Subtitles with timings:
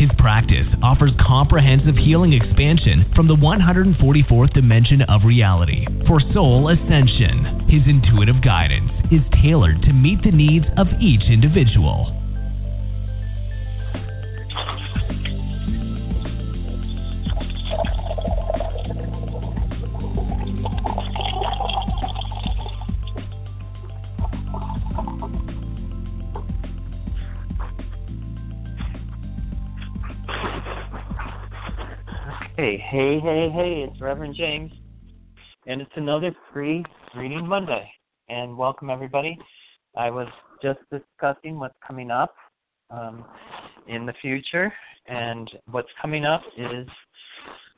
[0.00, 7.68] His practice offers comprehensive healing expansion from the 144th dimension of reality for soul ascension.
[7.68, 12.19] His intuitive guidance is tailored to meet the needs of each individual.
[32.90, 34.72] Hey, hey, hey, it's Reverend James,
[35.68, 36.84] and it's another free
[37.16, 37.88] Reading Monday.
[38.28, 39.38] And welcome, everybody.
[39.96, 40.26] I was
[40.60, 42.34] just discussing what's coming up
[42.90, 43.24] um,
[43.86, 44.72] in the future,
[45.06, 46.88] and what's coming up is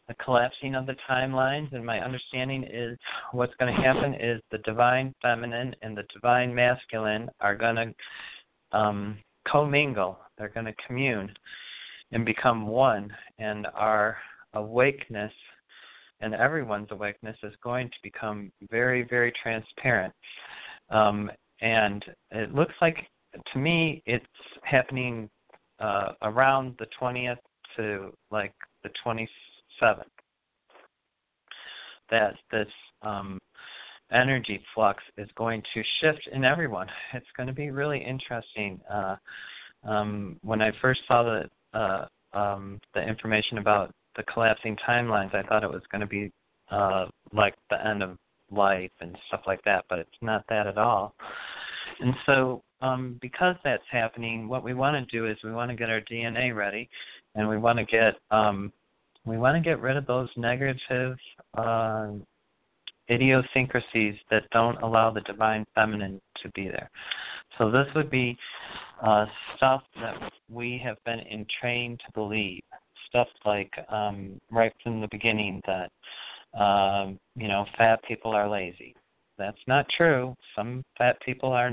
[0.08, 1.74] the collapsing of the timelines.
[1.74, 2.96] And my understanding is
[3.32, 8.78] what's going to happen is the divine feminine and the divine masculine are going to
[8.78, 11.30] um, commingle, they're going to commune
[12.12, 14.16] and become one, and our
[14.54, 15.32] awakeness
[16.20, 20.14] and everyone's awakeness is going to become very, very transparent.
[20.90, 22.96] Um, and it looks like,
[23.52, 24.24] to me, it's
[24.62, 25.28] happening
[25.80, 27.38] uh, around the 20th
[27.76, 30.02] to like the 27th.
[32.10, 32.68] That this
[33.02, 33.38] um,
[34.12, 36.88] energy flux is going to shift in everyone.
[37.14, 38.80] It's going to be really interesting.
[38.90, 39.16] Uh,
[39.84, 45.42] um, when I first saw the uh, um, the information about the collapsing timelines, I
[45.42, 46.30] thought it was going to be
[46.70, 48.16] uh, like the end of
[48.50, 51.14] life and stuff like that, but it's not that at all.
[52.00, 55.76] And so, um, because that's happening, what we want to do is we want to
[55.76, 56.88] get our DNA ready,
[57.34, 58.72] and we want to get um,
[59.24, 61.16] we want to get rid of those negative
[61.54, 62.08] uh,
[63.08, 66.90] idiosyncrasies that don't allow the divine feminine to be there.
[67.58, 68.36] So this would be
[69.02, 72.62] uh, stuff that we have been entrained to believe
[73.12, 75.90] stuff like um, right from the beginning that
[76.58, 78.94] um, you know fat people are lazy.
[79.38, 80.34] That's not true.
[80.56, 81.70] Some fat people are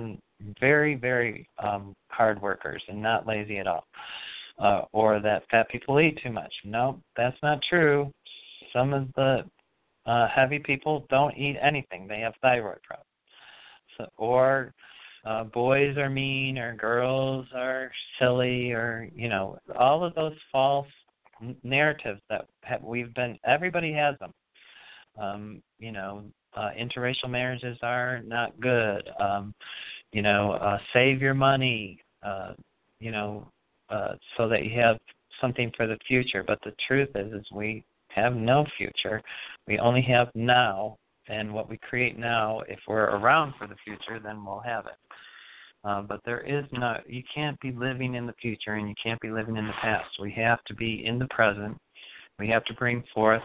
[0.59, 3.85] very very um, hard workers and not lazy at all.
[4.57, 6.53] Uh, or that fat people eat too much.
[6.65, 8.11] No, that's not true.
[8.73, 9.45] Some of the
[10.05, 12.07] uh, heavy people don't eat anything.
[12.07, 13.05] They have thyroid problems.
[13.97, 14.73] So, or
[15.25, 20.87] uh, boys are mean or girls are silly or you know all of those false
[21.63, 24.33] narratives that have, we've been everybody has them.
[25.19, 26.23] Um you know
[26.55, 29.09] uh interracial marriages are not good.
[29.19, 29.53] Um
[30.11, 32.53] you know uh save your money uh
[32.99, 33.47] you know
[33.89, 34.97] uh so that you have
[35.41, 36.43] something for the future.
[36.45, 39.21] But the truth is is we have no future.
[39.67, 40.97] We only have now.
[41.27, 44.97] And what we create now if we're around for the future then we'll have it
[45.83, 49.19] uh, but there is no, you can't be living in the future and you can't
[49.21, 50.09] be living in the past.
[50.19, 51.77] We have to be in the present.
[52.37, 53.41] We have to bring forth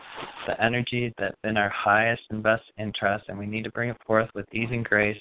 [0.46, 3.96] the energy that's in our highest and best interest, and we need to bring it
[4.06, 5.20] forth with ease and grace.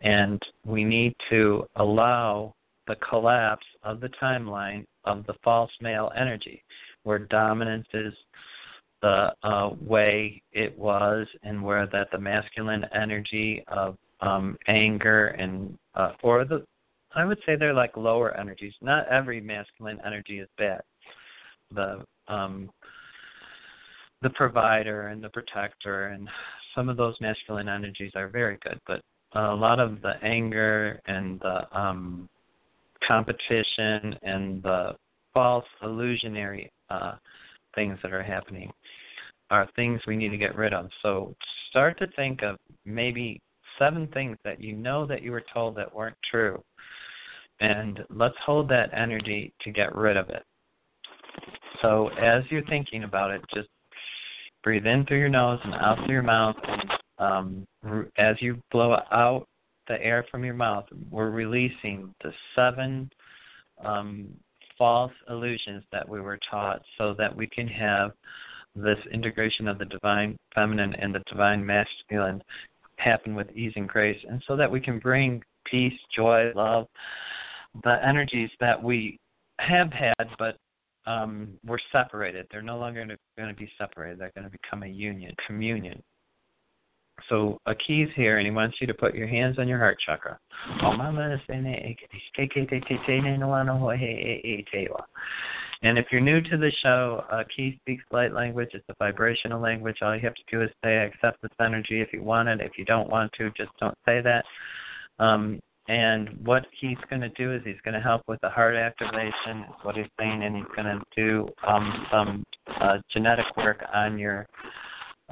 [0.00, 2.54] And we need to allow
[2.86, 6.62] the collapse of the timeline of the false male energy,
[7.02, 8.14] where dominance is
[9.02, 15.76] the uh, way it was, and where that the masculine energy of um, anger and
[15.94, 16.64] uh, or the
[17.14, 18.74] I would say they're like lower energies.
[18.80, 20.82] Not every masculine energy is bad.
[21.74, 22.70] The um,
[24.22, 26.28] the provider and the protector and
[26.74, 29.00] some of those masculine energies are very good, but
[29.32, 32.28] a lot of the anger and the um,
[33.06, 34.94] competition and the
[35.32, 37.14] false illusionary uh,
[37.74, 38.70] things that are happening
[39.50, 40.88] are things we need to get rid of.
[41.02, 41.34] So
[41.70, 43.40] start to think of maybe
[43.80, 46.62] seven things that you know that you were told that weren't true.
[47.60, 50.44] And let's hold that energy to get rid of it.
[51.82, 53.68] So as you're thinking about it, just
[54.62, 56.56] breathe in through your nose and out through your mouth.
[57.18, 59.46] And um, as you blow out
[59.88, 63.10] the air from your mouth, we're releasing the seven
[63.84, 64.28] um,
[64.78, 68.12] false illusions that we were taught so that we can have
[68.76, 72.42] this integration of the divine feminine and the divine masculine
[73.00, 76.86] happen with ease and grace, and so that we can bring peace, joy, love,
[77.84, 79.18] the energies that we
[79.60, 80.56] have had, but
[81.06, 82.46] um, we're separated.
[82.50, 84.18] They're no longer going to be separated.
[84.18, 86.02] They're going to become a union, communion.
[87.28, 89.98] so a key's here, and he wants you to put your hands on your heart
[90.04, 90.38] chakra.
[95.82, 98.70] And if you're new to the show, uh, Key speaks light language.
[98.74, 99.98] It's a vibrational language.
[100.02, 102.60] All you have to do is say, I accept this energy if you want it.
[102.60, 104.44] If you don't want to, just don't say that.
[105.18, 108.76] Um, and what he's going to do is he's going to help with the heart
[108.76, 112.44] activation, is what he's saying, and he's going to do um, some
[112.80, 114.46] uh, genetic work on your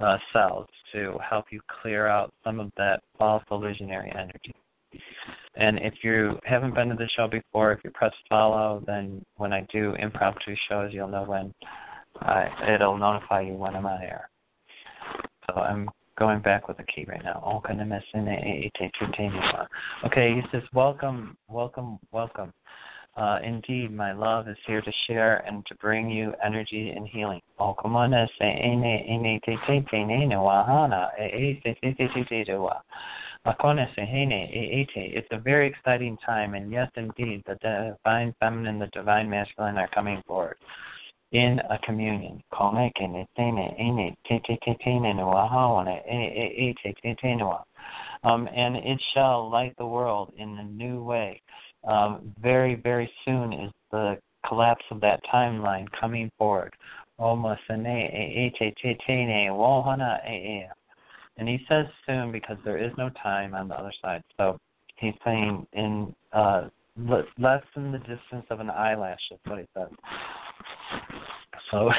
[0.02, 4.54] uh, cells to help you clear out some of that false illusionary energy.
[5.56, 9.52] And if you haven't been to the show before, if you press follow, then when
[9.52, 11.52] I do impromptu shows, you'll know when
[12.20, 14.30] I, it'll notify you when I'm on air.
[15.46, 17.40] So I'm going back with the key right now.
[20.06, 22.52] Okay, he says, Welcome, welcome, welcome.
[23.16, 27.40] Uh, indeed, my love is here to share and to bring you energy and healing.
[35.14, 39.88] It's a very exciting time, and yes, indeed, the divine feminine the divine masculine are
[39.88, 40.56] coming forward
[41.32, 42.42] in a communion.
[48.24, 51.40] Um, and it shall light the world in a new way
[51.86, 56.74] um, very, very soon is the collapse of that timeline coming forward.
[61.38, 64.22] And he says soon because there is no time on the other side.
[64.36, 64.58] So
[64.96, 66.68] he's saying in uh,
[67.38, 69.88] less than the distance of an eyelash, is what he says.
[71.70, 71.90] So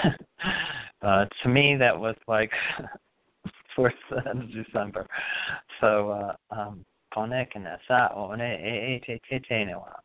[1.02, 2.52] uh, to me, that was like
[4.30, 5.08] end of December.
[5.80, 6.86] So uh, um,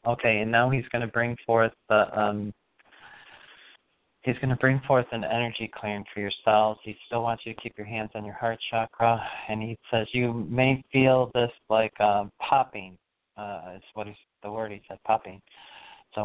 [0.07, 2.53] Okay, and now he's going to bring forth the um
[4.25, 6.79] he's going to bring forth an energy clearing for your cells.
[6.83, 10.07] He still wants you to keep your hands on your heart chakra, and he says
[10.13, 12.97] you may feel this like um, popping.
[13.37, 14.07] Uh, is what
[14.45, 15.43] the word he said, popping.
[16.15, 16.25] So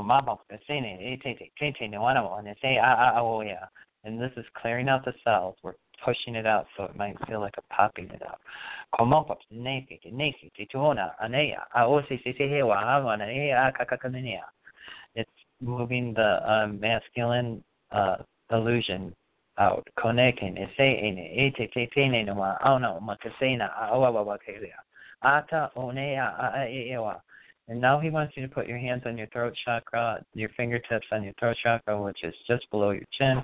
[4.04, 5.56] and oh this is clearing out the cells.
[5.64, 5.74] We're
[6.06, 8.40] pushing it out so it might feel like a popping it out.
[15.16, 15.30] It's
[15.62, 18.18] moving the um, masculine uh,
[18.52, 19.14] illusion
[19.58, 19.88] out.
[27.68, 31.06] And now he wants you to put your hands on your throat chakra, your fingertips
[31.12, 33.44] on your throat chakra, which is just below your chin.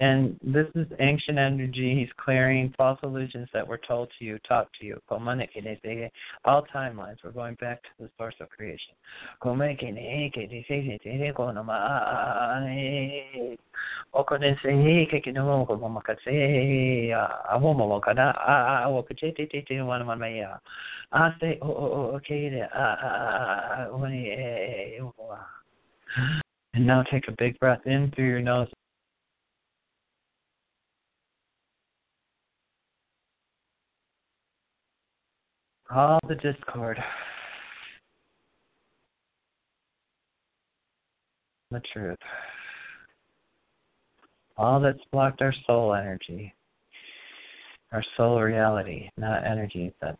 [0.00, 1.98] e e e e e e and this is ancient energy.
[1.98, 5.00] He's clearing false illusions that were told to you, taught to you.
[6.44, 7.16] All timelines.
[7.24, 8.94] We're going back to the source of creation.
[26.74, 28.68] And now take a big breath in through your nose
[35.90, 36.98] all the discord,
[41.70, 42.18] the truth,
[44.56, 46.54] all that's blocked our soul energy,
[47.92, 50.18] our soul reality, not energy, but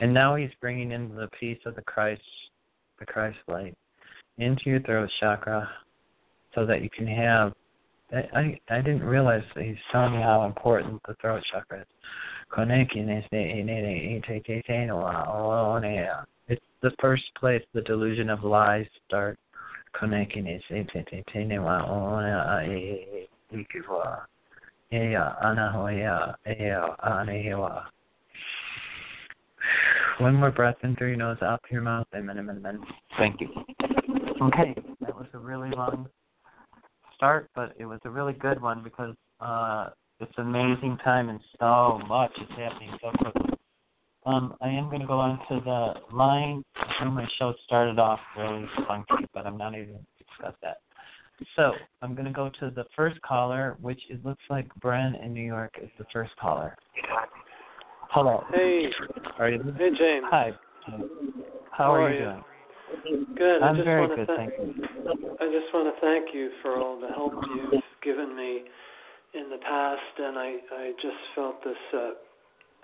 [0.00, 2.22] and now he's bringing in the peace of the Christ,
[2.98, 3.74] the Christ light,
[4.38, 5.68] into your throat chakra,
[6.54, 7.52] so that you can have.
[8.12, 11.86] I I didn't realize that he's telling me how important the throat chakra is.
[16.48, 19.38] It's the first place the delusion of lies start.
[30.18, 32.06] One more breath in through your nose, out through your mouth.
[33.18, 33.48] Thank you.
[34.42, 36.08] Okay, that was a really long
[37.20, 41.38] start, but it was a really good one because uh, it's an amazing time and
[41.58, 43.56] so much is happening so quickly.
[44.24, 46.62] Um, I am going to go on to the line.
[46.76, 50.54] I know my show started off really funky, but I'm not even going to discuss
[50.62, 50.78] that.
[51.56, 55.34] So I'm going to go to the first caller, which it looks like Bren in
[55.34, 56.74] New York is the first caller.
[58.10, 58.44] Hello.
[58.52, 58.86] Hey.
[59.38, 59.62] Are you?
[59.76, 60.24] Hey, James.
[60.30, 60.52] Hi.
[60.86, 60.98] How,
[61.70, 62.24] How are, are you you?
[62.24, 62.44] doing?
[63.36, 63.62] Good.
[63.62, 64.52] I'm I just very want to good, thank.
[64.56, 65.36] thank you.
[65.40, 68.62] I just want to thank you for all the help you've given me
[69.34, 72.10] in the past, and I I just felt this uh,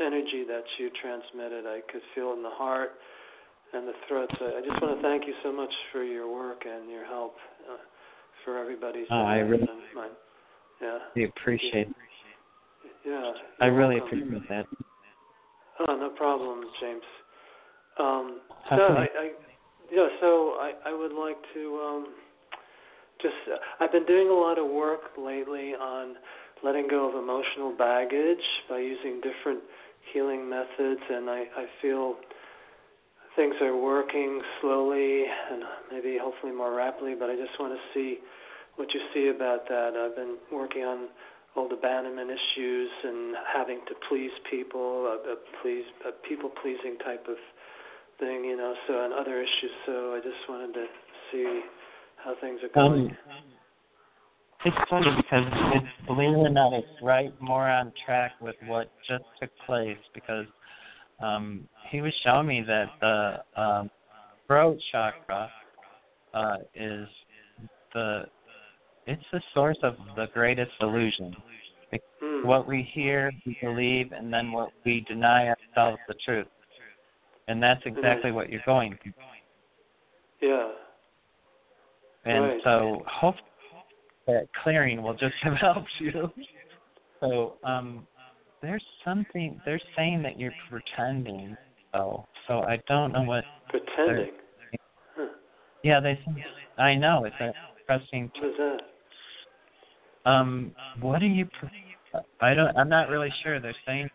[0.01, 1.67] energy that you transmitted.
[1.67, 2.93] I could feel in the heart
[3.73, 4.31] and the throat.
[4.39, 7.35] So I just want to thank you so much for your work and your help
[7.71, 7.77] uh,
[8.45, 9.07] for everybody's.
[9.11, 10.11] Oh, I really- mine.
[10.81, 10.99] Yeah.
[11.15, 11.89] We appreciate.
[13.05, 13.33] Yeah.
[13.61, 14.23] I really welcome.
[14.23, 14.67] appreciate that.
[15.89, 17.03] Oh, no problem, James.
[17.99, 19.07] Um, so I,
[19.93, 22.07] yeah, so I, I would like to um,
[23.21, 23.35] just.
[23.51, 26.17] Uh, I've been doing a lot of work lately on
[26.63, 29.61] letting go of emotional baggage by using different
[30.13, 32.17] healing methods, and I, I feel
[33.35, 35.63] things are working slowly and
[35.93, 37.15] maybe hopefully more rapidly.
[37.19, 38.19] But I just want to see
[38.77, 39.93] what you see about that.
[39.97, 41.09] I've been working on
[41.55, 47.27] old abandonment issues and having to please people, a, a please, a people pleasing type
[47.29, 47.37] of
[48.19, 48.75] thing, you know.
[48.87, 49.71] So and other issues.
[49.87, 50.87] So I just wanted to
[51.33, 51.61] see
[52.23, 53.07] how things are going.
[53.07, 53.17] Um,
[54.65, 55.45] it's funny because
[55.75, 59.99] it's believe it or not, it's right more on track with what just took place
[60.15, 60.47] because
[61.21, 63.91] um he was showing me that the um
[64.47, 65.51] throat chakra
[66.35, 67.07] uh is
[67.95, 68.25] the
[69.07, 71.37] it's the source of the greatest illusion.
[72.21, 72.47] Hmm.
[72.47, 76.49] What we hear, we believe, and then what we deny ourselves the truth.
[77.49, 79.13] And that's exactly what you're going through.
[80.41, 80.69] Yeah.
[82.25, 82.61] And Right.
[82.65, 83.37] so hope
[84.27, 86.31] that clearing will just have helped you.
[87.21, 88.07] So um
[88.63, 91.57] there's something they're saying that you're pretending
[91.93, 92.27] though.
[92.49, 94.33] So I don't know what Pretending.
[95.17, 95.27] Huh.
[95.83, 96.19] yeah, they
[96.79, 97.53] I know, it's a
[97.89, 98.81] interesting What is that?
[100.31, 101.49] um what are you
[102.41, 103.61] I don't I'm not really sure.
[103.61, 104.09] They're saying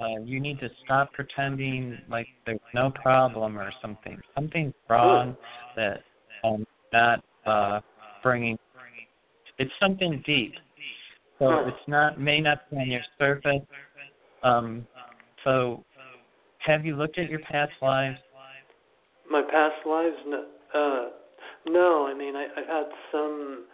[0.00, 4.18] uh, you need to stop pretending like there's no problem or something.
[4.34, 5.36] Something's wrong
[5.76, 6.02] that
[6.44, 7.80] um not uh
[8.22, 8.58] bringing
[9.58, 10.54] it's something deep.
[11.38, 13.62] So it's not may not be on your surface.
[14.42, 14.86] Um
[15.44, 15.84] so
[16.66, 18.18] have you looked at your past lives?
[19.30, 20.16] My past lives?
[20.26, 20.44] No.
[20.74, 21.08] Uh,
[21.66, 22.06] no.
[22.06, 23.64] I mean, I, I've had some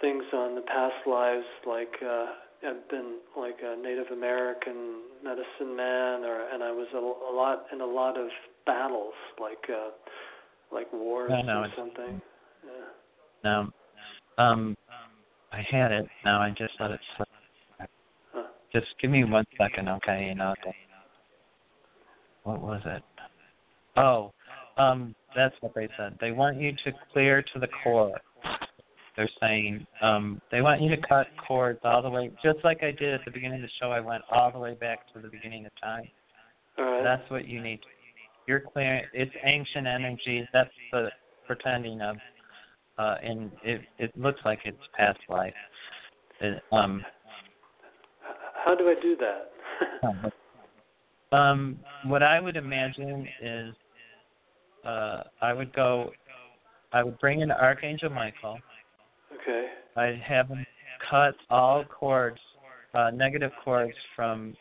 [0.00, 2.26] things on the past lives, like uh,
[2.66, 7.64] I've been like a Native American medicine man, or and I was a, a lot
[7.72, 8.28] in a lot of
[8.66, 9.90] battles, like uh,
[10.72, 12.20] like wars No, no, or something.
[12.64, 12.70] Yeah.
[13.44, 14.42] No.
[14.42, 14.76] Um
[15.52, 16.06] I had it.
[16.24, 17.28] Now I just let it slip.
[18.32, 18.42] Huh.
[18.72, 20.26] Just give me one second, okay?
[20.26, 20.54] You know.
[22.44, 23.02] What was it?
[23.96, 24.32] Oh,
[24.76, 26.16] um, that's what they said.
[26.20, 28.18] They want you to clear to the core.
[29.20, 32.90] They're saying um, they want you to cut cords all the way, just like I
[32.90, 33.90] did at the beginning of the show.
[33.90, 36.04] I went all the way back to the beginning of time.
[36.78, 37.02] Right.
[37.04, 37.80] That's what you need.
[38.46, 39.04] You're clearing.
[39.12, 40.48] It's ancient energy.
[40.54, 41.08] That's the
[41.46, 42.16] pretending of,
[42.96, 45.52] uh, and it it looks like it's past life.
[46.40, 47.04] It, um,
[48.64, 50.32] How do I do that?
[51.32, 53.72] Um, what I would imagine is,
[54.84, 56.10] uh, I would go,
[56.92, 58.58] I would bring in Archangel Michael.
[59.42, 59.66] Okay.
[59.96, 60.66] I'd have him
[61.10, 62.40] cut all cords,
[62.94, 64.54] uh, negative cords from,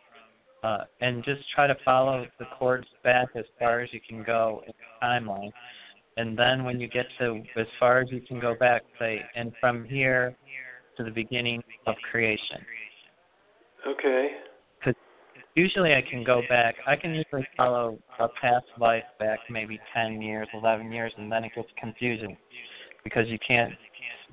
[0.64, 4.62] uh, and just try to follow the cords back as far as you can go
[4.66, 5.52] in the timeline.
[6.18, 9.54] And then when you get to as far as you can go back, say, and
[9.60, 10.36] from here
[10.98, 12.58] to the beginning of creation.
[13.88, 14.32] Okay.
[14.80, 14.96] Because
[15.56, 16.76] usually I can go back.
[16.86, 21.46] I can usually follow a past life back maybe 10 years, 11 years, and then
[21.46, 22.36] it gets confusing
[23.04, 23.74] because you can't.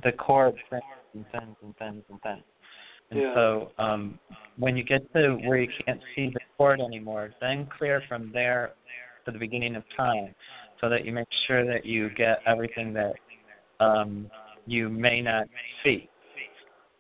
[0.03, 0.83] The cord thins
[1.15, 2.43] and thins and thins and thins.
[3.11, 3.35] And Yeah.
[3.35, 4.19] so um,
[4.59, 8.75] when you get to where you can't see the cord anymore, then clear from there
[9.25, 10.35] to the beginning of time,
[10.81, 13.15] so that you make sure that you get everything that
[13.81, 14.31] um,
[14.67, 15.47] you may not
[15.85, 16.09] see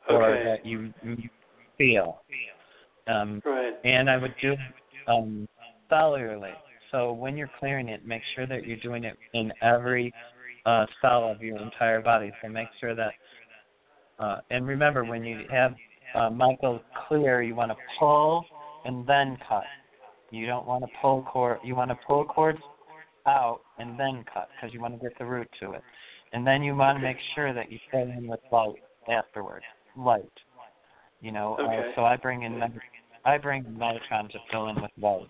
[0.09, 0.45] or Okay.
[0.45, 1.29] that you, you
[1.79, 2.23] feel.
[3.09, 3.75] Um, Right.
[3.85, 4.59] and I would do it
[5.07, 5.49] um,
[5.91, 6.55] cellularly.
[6.91, 10.13] So when you're clearing it, make sure that you're doing it in every
[10.67, 12.33] uh, cell of your entire body.
[12.43, 13.13] So make sure that,
[14.19, 15.75] uh, and remember when you have
[16.15, 18.45] uh, Michael clear, you want to pull
[18.85, 19.65] and then cut.
[20.31, 21.59] You don't want to pull cord.
[21.65, 22.59] You want to pull cords
[23.27, 25.83] out and then cut because you want to get the root to it.
[26.33, 29.65] And then you want to make sure that you fill in with light afterwards.
[29.97, 30.25] Light.
[31.21, 31.79] You know, Okay.
[31.79, 32.61] uh, so I bring in
[33.25, 35.29] I bring Metatron to fill in with light.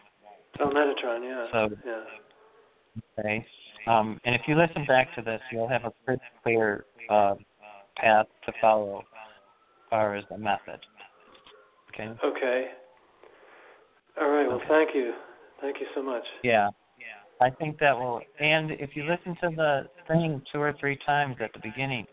[0.61, 1.23] Oh, Metatron.
[1.23, 1.47] Yeah.
[1.53, 2.03] So Yeah.
[3.19, 3.47] okay.
[3.87, 7.35] Um, and if you listen back to this, you'll have a pretty clear uh,
[7.97, 9.05] path to follow as
[9.91, 10.81] far as the method.
[11.95, 12.13] Okay.
[12.25, 12.67] Okay.
[14.21, 14.47] All right.
[14.47, 14.67] Well, Okay.
[14.69, 15.13] thank you.
[15.61, 16.25] Thank you so much.
[16.43, 16.71] Yeah.
[17.41, 21.37] I think that will, and if you listen to the thing two or three times
[21.41, 22.07] at the beginning,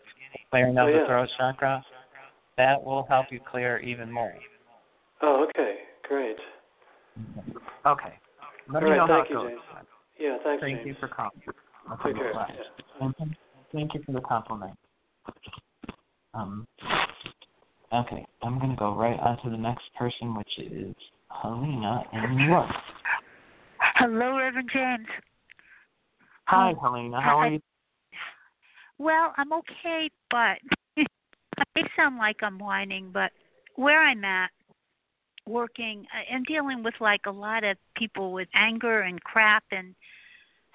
[0.50, 0.98] clearing out Oh, yeah.
[1.00, 1.82] the throat chakra,
[2.58, 4.34] that will help you clear even more.
[5.22, 6.36] Oh, okay, great.
[7.86, 8.18] Okay.
[8.68, 9.50] Let All me right, know thank how you, it goes.
[9.50, 9.88] James.
[10.18, 10.86] Yeah, thanks, Thank James.
[10.88, 11.30] you for calling.
[11.88, 12.32] I'll Take care.
[12.32, 12.48] glad.
[12.54, 12.84] Yeah.
[12.98, 13.30] Thank you-
[13.72, 14.78] Thank you for the compliment.
[16.32, 16.66] Um,
[17.92, 20.94] okay, I'm going to go right on to the next person, which is
[21.42, 22.70] Helena in New York.
[23.96, 25.08] Hello, Reverend James.
[26.46, 27.20] Hi, Um, Helena.
[27.20, 27.60] How are you?
[28.98, 30.58] Well, I'm okay, but
[30.96, 33.32] I may sound like I'm whining, but
[33.74, 34.50] where I'm at,
[35.48, 39.96] working, I- I'm dealing with like a lot of people with anger and crap, and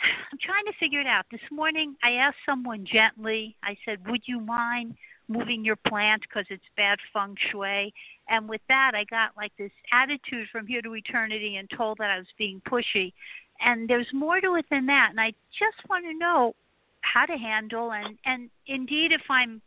[0.02, 1.26] I'm trying to figure it out.
[1.32, 3.56] This morning, I asked someone gently.
[3.64, 4.96] I said, "Would you mind
[5.28, 7.94] moving your plant because it's bad feng shui?"
[8.30, 12.12] And with that, I got like this attitude from here to eternity, and told that
[12.12, 13.14] I was being pushy.
[13.62, 16.56] And there's more to it than that, and I just want to know
[17.02, 19.62] how to handle and and indeed if I'm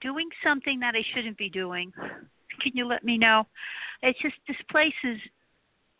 [0.00, 1.92] doing something that I shouldn't be doing.
[2.60, 3.46] Can you let me know?
[4.02, 5.18] It's just this place is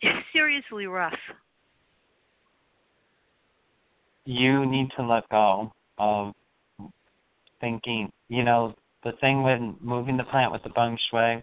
[0.33, 1.19] seriously rough.
[4.25, 6.33] You need to let go of
[7.61, 8.11] thinking.
[8.29, 11.43] You know, the thing with moving the plant with the feng shui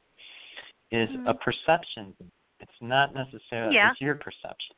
[0.92, 1.42] is a Mhm.
[1.42, 2.16] perception.
[2.60, 3.92] It's not necessarily Yeah.
[3.92, 4.76] it's your perception.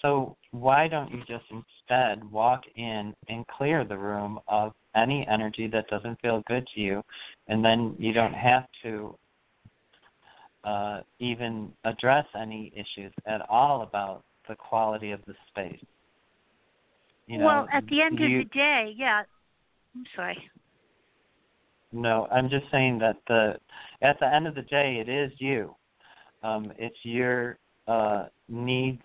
[0.00, 5.66] So why don't you just instead walk in and clear the room of any energy
[5.68, 7.04] that doesn't feel good to you,
[7.48, 9.18] and then you don't have to
[10.64, 15.82] uh, even address any issues at all about the quality of the space.
[17.28, 19.22] You know, well, at the end you, of the day, yeah.
[19.94, 20.38] I'm sorry.
[21.92, 23.56] No, I'm just saying that the
[24.02, 25.74] at the end of the day, it is you.
[26.42, 28.98] Um, it's your uh, need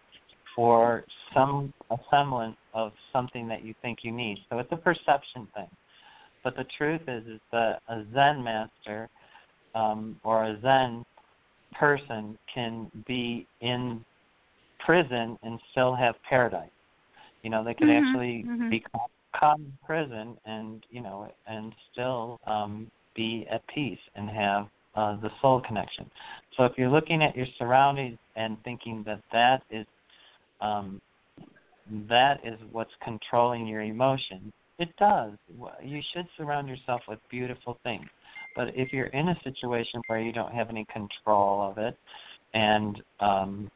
[0.55, 1.03] for
[1.33, 4.37] some a semblance of something that you think you need.
[4.49, 5.69] So it's a perception thing.
[6.43, 9.09] But the truth is, is that a Zen master
[9.75, 11.05] um, or a Zen
[11.73, 14.03] person can be in
[14.85, 16.69] prison and still have paradise.
[17.43, 18.69] You know, they can Mhm, actually mhm.
[18.69, 24.29] be caught caught in prison and you know and still um be at peace and
[24.29, 26.09] have uh the soul connection.
[26.55, 29.85] So if you're looking at your surroundings and thinking that that is
[30.61, 31.01] um
[32.07, 35.33] that is what's controlling your emotion it does.
[35.83, 38.07] You should surround yourself with beautiful things.
[38.55, 41.97] But if you're in a situation where you don't have any control of it
[42.53, 43.69] and um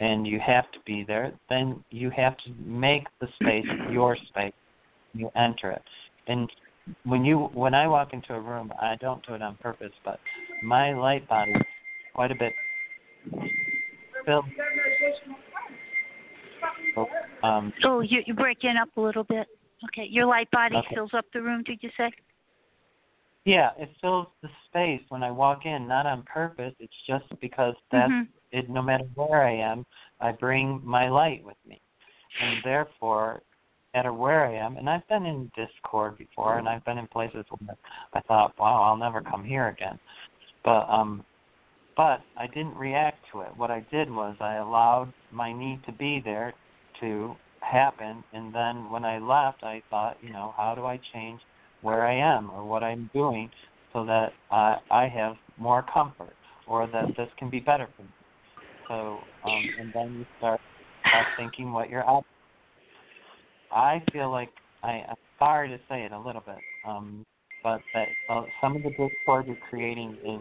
[0.00, 4.52] and you have to be there then you have to make the space your space
[5.12, 5.82] you enter it.
[6.26, 6.50] And
[7.04, 10.18] when you when I walk into a room, I don't do it on purpose, but
[10.62, 11.62] my light body is
[12.14, 12.52] quite a bit
[14.24, 14.44] filled.
[17.42, 19.46] Um, Oh, you you're breaking up a little bit.
[19.86, 20.94] Okay, your light body Okay.
[20.94, 21.62] fills up the room.
[21.64, 22.10] Did you say?
[23.46, 26.74] yeah, it fills the space when I walk in, not on purpose.
[26.78, 28.28] It's just because that's Mhm.
[28.52, 28.68] It.
[28.68, 29.84] No matter where I am,
[30.20, 31.80] I bring my light with me,
[32.42, 33.42] and therefore,
[33.94, 37.06] no matter where I am, and I've been in Discord before, and I've been in
[37.08, 37.76] places where
[38.14, 39.98] I thought, wow, I'll never come here again.
[40.64, 41.24] But um,
[41.96, 43.48] but I didn't react to it.
[43.56, 46.54] What I did was I allowed my need to be there
[47.00, 51.40] to happen, and then when I left, I thought, you know, how do I change
[51.82, 53.50] where I am or what I'm doing
[53.92, 56.34] so that I I have more comfort
[56.66, 58.08] or that this can be better for me.
[58.90, 60.60] So um, and then you start
[61.04, 62.24] uh, thinking what you're up.
[63.70, 64.50] I feel like
[64.82, 67.24] I, I'm sorry to say it a little bit, um,
[67.62, 70.40] but that uh, some of the discord you're creating is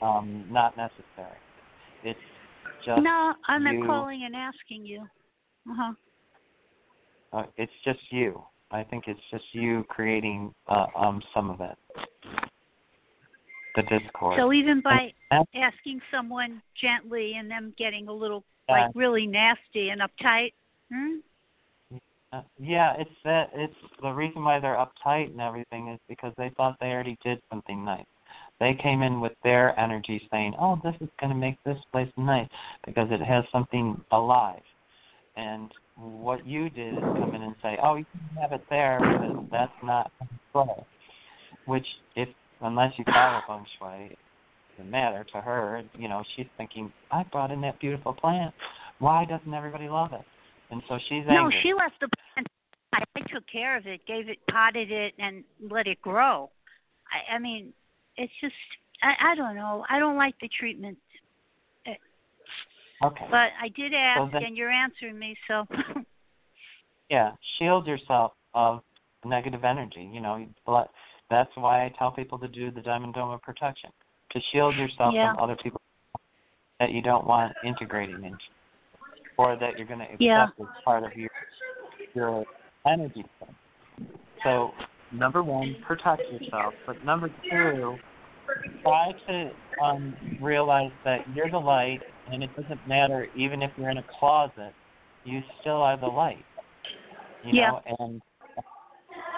[0.00, 1.36] um, not necessary.
[2.04, 2.18] It's
[2.86, 5.02] just no, I'm you- calling and asking you.
[5.70, 5.92] Uh huh.
[7.34, 8.42] uh, it's just you.
[8.70, 11.76] I think it's just you creating uh, um, some of it.
[13.76, 14.38] The discord.
[14.38, 15.12] So even by
[15.54, 18.86] asking someone gently and them getting a little Yeah.
[18.86, 20.52] like really nasty and uptight.
[20.92, 21.16] Hmm?
[22.32, 23.50] Uh, yeah, it's that.
[23.54, 27.40] It's the reason why they're uptight and everything is because they thought they already did
[27.48, 28.04] something nice.
[28.60, 32.12] They came in with their energy saying, "Oh, this is going to make this place
[32.18, 32.48] nice
[32.84, 34.62] because it has something alive."
[35.36, 38.98] And what you did is come in and say, "Oh, you can have it there
[38.98, 40.86] because that's not control."
[41.64, 42.28] Which, if
[42.60, 44.18] unless you follow feng shui, it
[44.76, 45.82] doesn't matter to her.
[45.98, 48.54] You know, she's thinking, "I brought in that beautiful plant.
[48.98, 50.24] Why doesn't everybody love it?"
[50.70, 51.34] And so she's angry.
[51.34, 52.46] No, she left the plant.
[52.92, 56.50] I, I took care of it, gave it, potted it, and let it grow.
[57.12, 57.72] I, I mean,
[58.16, 58.54] it's just
[59.02, 59.84] I, I don't know.
[59.88, 60.98] I don't like the treatment,
[61.86, 61.94] eh.
[63.04, 63.26] Okay.
[63.30, 65.36] but I did ask, then- and you're answering me.
[65.46, 65.66] So
[67.10, 68.82] yeah, shield yourself of
[69.24, 70.08] negative energy.
[70.12, 70.46] You know,
[71.30, 73.90] that's why I tell people to do the Diamond Dome of Protection
[74.32, 75.34] to shield yourself yeah.
[75.34, 75.80] from other people
[76.80, 78.38] that you don't want integrating into,
[79.36, 80.46] or that you're going to accept yeah.
[80.60, 81.30] as part of your
[82.14, 82.44] your
[82.86, 83.24] energy.
[84.44, 84.72] So,
[85.12, 86.74] number one, protect yourself.
[86.86, 87.96] But number two,
[88.82, 89.50] try to
[89.82, 94.04] um, realize that you're the light, and it doesn't matter even if you're in a
[94.18, 94.72] closet,
[95.24, 96.44] you still are the light.
[97.44, 97.70] You yeah.
[97.70, 98.22] know, and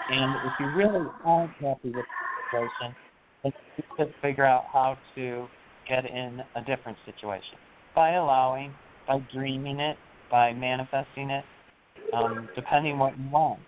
[0.09, 2.95] and if you really aren't happy with the situation,
[3.43, 5.47] then you just figure out how to
[5.87, 7.57] get in a different situation
[7.95, 8.73] by allowing,
[9.07, 9.97] by dreaming it,
[10.29, 11.43] by manifesting it,
[12.13, 13.59] um, depending what you want.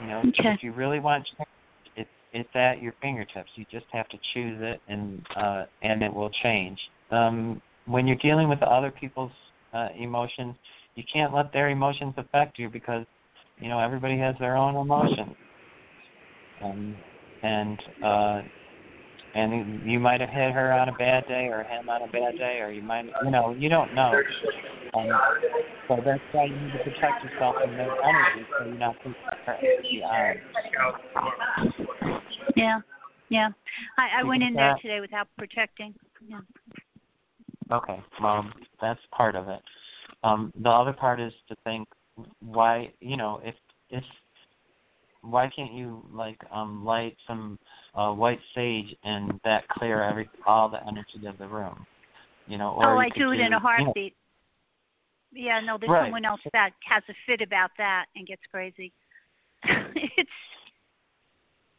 [0.00, 0.50] You know, okay.
[0.54, 1.48] if you really want change,
[1.96, 3.50] it, it's at your fingertips.
[3.56, 6.78] You just have to choose it, and uh, and it will change.
[7.10, 9.32] Um, when you're dealing with other people's
[9.72, 10.54] uh, emotions,
[10.94, 13.04] you can't let their emotions affect you because
[13.60, 15.34] you know everybody has their own emotions.
[16.62, 16.96] Um,
[17.42, 18.42] and uh,
[19.34, 22.36] and you might have hit her on a bad day or him on a bad
[22.38, 24.12] day or you might you know you don't know.
[24.94, 25.08] Um,
[25.86, 29.14] so that's why you need to protect yourself and their energy so you're not on.
[32.56, 32.80] Yeah
[33.28, 33.48] yeah.
[33.98, 35.94] I i went in there today without protecting.
[36.26, 36.40] Yeah.
[37.70, 38.44] Okay well
[38.80, 39.60] that's part of it.
[40.24, 41.86] Um the other part is to think
[42.40, 43.54] why you know if
[43.90, 44.04] if
[45.22, 47.58] why can't you like um light some
[47.94, 51.84] uh white sage and that clear every all the energy of the room
[52.46, 54.14] you know or oh i do it in a you know- heartbeat
[55.32, 56.04] yeah no there's Right.
[56.04, 58.92] someone else that has a fit about that and gets crazy
[59.64, 60.30] it's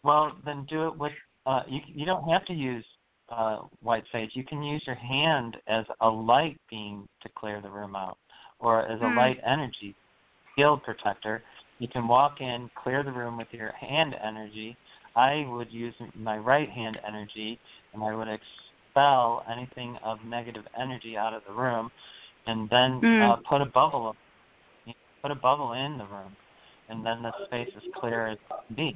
[0.03, 1.13] well then do it with
[1.45, 2.85] uh you you don't have to use
[3.29, 7.69] uh white sage you can use your hand as a light beam to clear the
[7.69, 8.17] room out
[8.59, 9.17] or as a Hmm.
[9.17, 9.95] light energy
[10.59, 11.41] field protector.
[11.79, 14.75] You can walk in clear the room with your hand energy.
[15.15, 17.57] I would use my right hand energy
[17.93, 21.89] and i would expel anything of negative energy out of the room
[22.45, 23.21] and then Hmm.
[23.23, 24.15] uh put a bubble
[25.23, 26.35] put a bubble in the room
[26.89, 28.37] and then the space is clear as
[28.75, 28.95] be.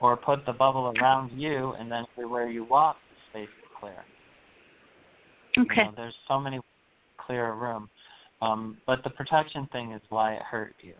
[0.00, 4.04] Or put the bubble around you, and then everywhere you walk, the space is clear.
[5.58, 5.80] okay.
[5.80, 6.60] You know, there's so many
[7.16, 7.88] clear a room,
[8.46, 10.94] um, but the protection thing is why it hurt you.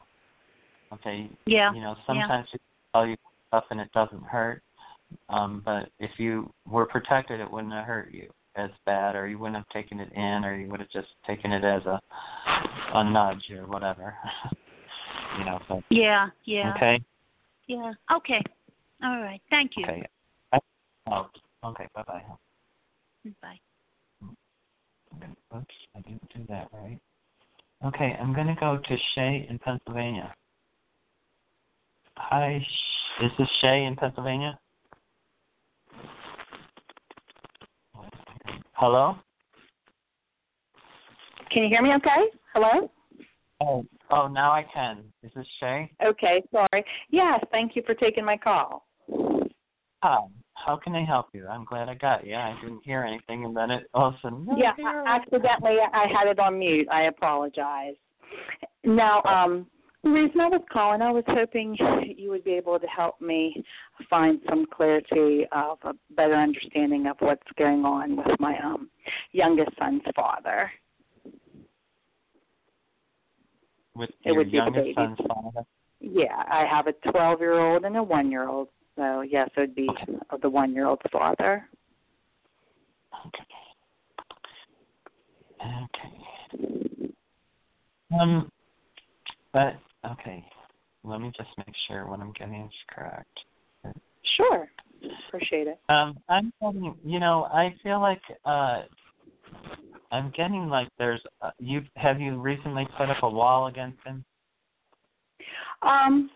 [0.93, 1.31] Okay.
[1.47, 3.17] yeah You know, sometimes people tell you
[3.49, 4.63] stuff and it doesn't hurt,
[5.29, 9.39] um, but if you were protected, it wouldn't have hurt you as bad, or you
[9.39, 12.01] wouldn't have taken it in, or you would have just taken it as a
[12.95, 14.17] a nudge or whatever.
[15.39, 15.59] you know.
[15.69, 17.01] So, yeah yeah okay.
[17.67, 18.43] yeah okay
[19.03, 20.03] all right thank you Okay.
[20.53, 20.59] I,
[21.11, 21.29] oh,
[21.65, 21.87] okay.
[21.95, 22.23] Bye bye.
[23.43, 23.61] bye
[25.57, 26.99] Oops, I didn't do that right.
[27.87, 30.35] Okay, I'm going to go to Shay in Pennsylvania.
[32.17, 34.59] Hi, Sh- is this Shay in Pennsylvania?
[38.73, 39.17] Hello?
[41.53, 42.27] Can you hear me okay?
[42.53, 42.91] Hello?
[43.61, 45.05] Oh, oh, now I can.
[45.23, 45.89] Is this Shay?
[46.05, 46.85] Okay, sorry.
[47.11, 48.85] Yes, thank you for taking my call.
[50.03, 50.27] Hi.
[50.65, 51.47] How can I help you?
[51.47, 52.35] I'm glad I got you.
[52.35, 54.49] I didn't hear anything, and then it all of a sudden.
[54.57, 56.89] Yeah, I- accidentally I had it on mute.
[56.91, 57.95] I apologize.
[58.83, 59.67] Now, um,
[60.03, 61.77] the reason I was calling, I was hoping
[62.17, 63.63] you would be able to help me
[64.09, 68.91] find some clarity of a better understanding of what's going on with my um
[69.33, 70.71] youngest son's father.
[73.95, 74.95] With it your would be the baby.
[74.95, 75.67] youngest son's father.
[76.01, 78.69] Yeah, I have a 12 year old and a one year old.
[78.97, 80.19] So, yes, it would be Okay.
[80.31, 81.69] of the one year old's father.
[83.27, 83.45] Okay.
[85.61, 87.13] Okay.
[88.19, 88.51] Um,
[89.53, 90.45] but okay,
[91.05, 93.41] let me just make sure what I'm getting is correct.
[94.37, 94.69] Sure.
[95.29, 95.81] Appreciate it.
[95.89, 98.83] Um, I'm getting, you know, I feel like uh,
[100.11, 104.25] I'm getting like there's uh, you have you recently put up a wall against him?
[105.83, 106.31] Um,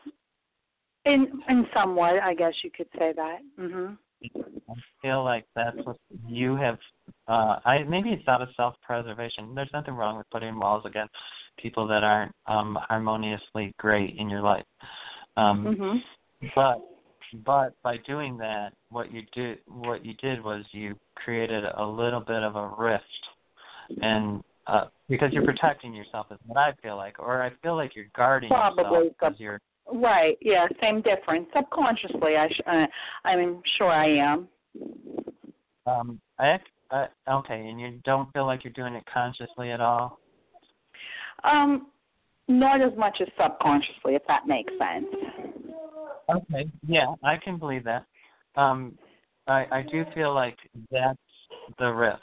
[1.04, 3.40] in in somewhat, I guess you could say that.
[3.58, 3.96] Mhm.
[4.22, 6.78] I feel like that's what you have.
[7.26, 9.54] Uh, I maybe it's out of self-preservation.
[9.54, 11.14] There's nothing wrong with putting walls against
[11.56, 14.66] people that aren't um, harmoniously great in your life.
[15.36, 16.02] Um, Mhm.
[16.54, 16.80] But
[17.44, 22.20] but by doing that, what you did what you did was you created a little
[22.20, 23.04] bit of a rift,
[24.02, 27.94] and uh, because you're protecting yourself is what I feel like, or I feel like
[27.94, 29.60] you're guarding Probably yourself because you're
[29.92, 30.37] Right.
[30.40, 30.66] Yeah.
[30.81, 31.46] Same difference.
[31.55, 32.87] Subconsciously, I sh- uh,
[33.24, 34.48] I'm sure I am.
[35.87, 36.59] um I,
[36.90, 40.18] I okay, and you don't feel like you're doing it consciously at all.
[41.44, 41.88] Um,
[42.48, 45.07] not as much as subconsciously, if that makes sense.
[46.29, 46.70] Okay.
[46.87, 48.05] Yeah, I can believe that.
[48.57, 48.98] Um,
[49.46, 50.57] I I do feel like
[50.90, 51.18] that's
[51.79, 52.22] the rift.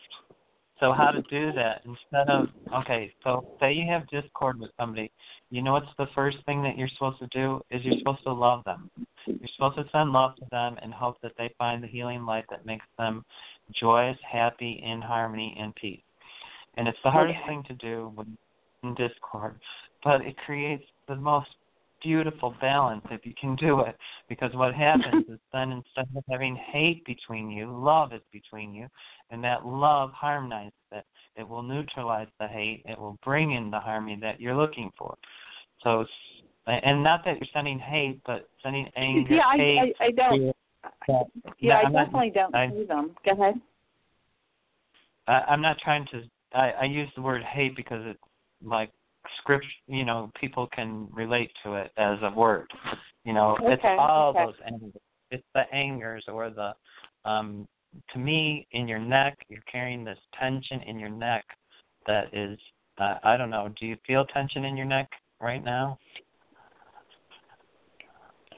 [0.80, 2.48] So how to do that instead of
[2.82, 5.12] okay, so say you have discord with somebody,
[5.50, 8.34] you know what's the first thing that you're supposed to do is you're supposed to
[8.34, 8.90] love them.
[9.40, 12.46] You're supposed to send love to them and hope that they find the healing light
[12.50, 13.24] that makes them
[13.80, 16.02] joyous, happy, in harmony, and peace.
[16.78, 17.48] And it's the hardest Okay.
[17.48, 18.38] thing to do when
[18.84, 19.60] in discord,
[20.04, 21.50] but it creates the most
[22.04, 23.96] beautiful balance if you can do it.
[24.30, 28.88] Because what happens is then instead of having hate between you, love is between you,
[29.30, 31.06] and that love harmonizes it.
[31.36, 32.82] It will neutralize the hate.
[32.86, 35.16] It will bring in the harmony that you're looking for.
[35.84, 36.06] So,
[36.66, 39.96] and not that you're sending hate, but sending anger, yeah, I, hate.
[40.00, 40.42] I, I don't.
[41.08, 41.24] Yeah,
[41.60, 43.16] Yeah, I I'm not- definitely don't I- see them.
[43.26, 43.56] Go ahead.
[45.28, 46.24] I, I'm not trying to.
[46.54, 48.20] I, I use the word hate because it's
[48.64, 48.92] like
[49.40, 49.66] script.
[49.88, 52.68] You know, people can relate to it as a word.
[53.26, 54.46] You know, it's all okay.
[54.46, 55.02] those angers.
[55.32, 56.74] It's the angers or the.
[57.30, 57.68] um
[58.14, 61.46] To me, in your neck, you're carrying this tension in your neck
[62.06, 62.58] that is.
[63.00, 63.70] Uh, I don't know.
[63.80, 65.08] Do you feel tension in your neck
[65.40, 66.00] right now?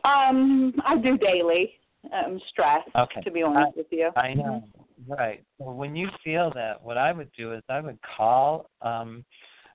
[0.06, 1.74] Um, I do daily.
[2.14, 3.22] I'm stressed, Okay.
[3.22, 4.12] to be honest with you.
[4.16, 4.64] I know.
[5.08, 5.44] Right.
[5.58, 9.26] So when you feel that, what I would do is I would call um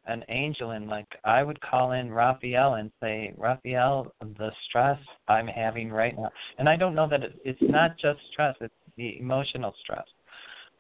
[0.07, 4.99] an angel and like I would call in Raphael and say, Raphael, the stress
[5.29, 8.75] I'm having right now, and I don't know that it, it's not just stress; it's
[8.97, 10.07] the emotional stress,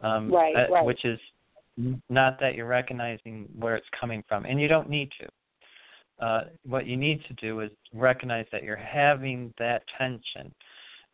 [0.02, 0.84] um, Right, right.
[0.84, 1.18] which is
[2.08, 5.28] not that you're recognizing where it's coming from, and you don't need to.
[6.24, 10.54] Uh, what you need to do is recognize that you're having that tension,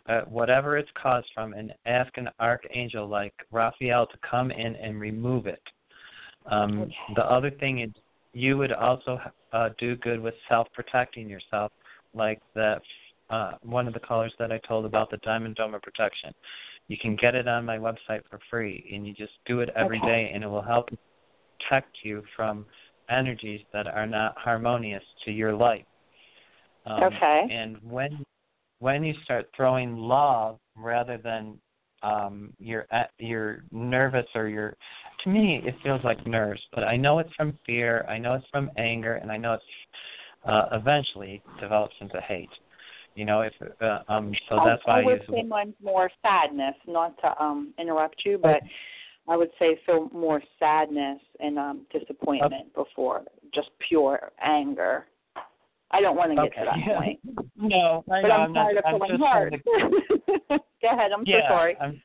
[0.08, 5.00] uh, whatever it's caused from, and ask an archangel like Raphael to come in and
[5.00, 5.62] remove it.
[6.46, 6.94] Um, Okay.
[7.16, 7.90] The other thing is,
[8.32, 9.18] you would also
[9.52, 11.72] uh, do good with self-protecting yourself,
[12.14, 12.82] like that.
[13.30, 16.34] Uh, one of the callers that I told about the Diamond Dome of Protection.
[16.90, 20.00] You can get it on my website for free, and you just do it every
[20.00, 20.32] day, Okay.
[20.34, 20.90] and it will help
[21.60, 22.66] protect you from
[23.08, 25.84] energies that are not harmonious to your life.
[26.86, 27.46] Um, Okay.
[27.48, 28.24] And when
[28.80, 31.60] when you start throwing love rather than
[32.02, 34.74] um, you're at, you're nervous or you're
[35.22, 38.48] to me it feels like nerves, but I know it's from fear, I know it's
[38.50, 39.64] from anger, and I know it's
[40.44, 42.50] uh, eventually develops into hate.
[43.14, 45.74] You know, if uh, um, so I- that's why I I, would use say mine's
[45.82, 48.62] more sadness, not to um interrupt you, but
[49.28, 53.22] I would say feel more sadness and um disappointment before
[53.54, 55.06] just pure anger.
[55.92, 56.60] I don't want to get Okay.
[56.60, 56.96] to that Yeah.
[56.96, 57.20] point,
[57.56, 59.52] No, I but know, I'm, not, tired of I'm just trying hurt.
[60.48, 61.12] to Go ahead.
[61.12, 61.76] I'm yeah, so sorry.
[61.80, 62.00] I'm,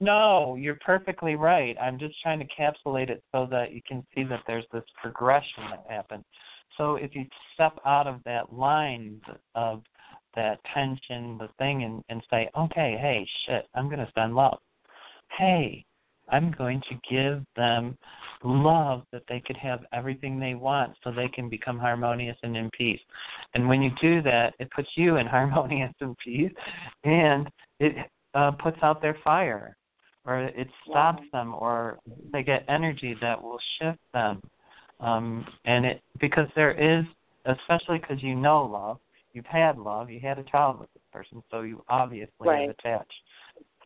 [0.00, 1.76] no, you're perfectly right.
[1.80, 5.64] I'm just trying to capsulate it so that you can see that there's this progression
[5.70, 6.24] that happens.
[6.76, 9.20] So if you step out of that line
[9.54, 9.82] of
[10.34, 14.58] that tension, the thing, and, and say, okay, hey, shit, I'm going to send love.
[15.36, 15.84] Hey,
[16.30, 17.96] I'm going to give them
[18.42, 22.70] love that they could have everything they want so they can become harmonious and in
[22.70, 23.00] peace.
[23.54, 26.52] And when you do that, it puts you in harmonious and peace,
[27.04, 27.48] and
[27.80, 27.94] it
[28.34, 29.76] uh, puts out their fire,
[30.24, 31.98] or it stops them, or
[32.32, 34.40] they get energy that will shift them.
[35.00, 37.04] Um, and it because there is,
[37.46, 38.98] especially because you know love,
[39.38, 42.62] you've had love, you had a child with this person, so you obviously Right.
[42.62, 43.22] have attached,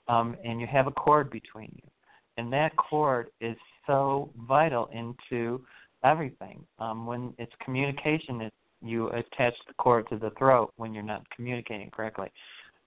[0.08, 1.90] um, and you have a cord between you,
[2.38, 5.62] and that cord is so vital into
[6.04, 6.66] everything.
[6.78, 11.28] Um, when it's communication, it, you attach the cord to the throat when you're not
[11.36, 12.32] communicating correctly.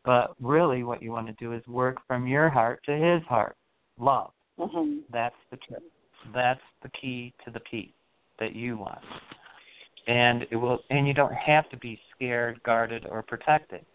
[0.04, 3.56] But really, what you want to do is work from your heart to his heart.
[3.99, 4.32] Love.
[4.58, 5.84] hmm That's the trick.
[6.34, 7.93] That's the key to the peace
[8.39, 9.04] that you want.
[10.08, 13.86] And it will and you don't have to be scared, guarded or protected.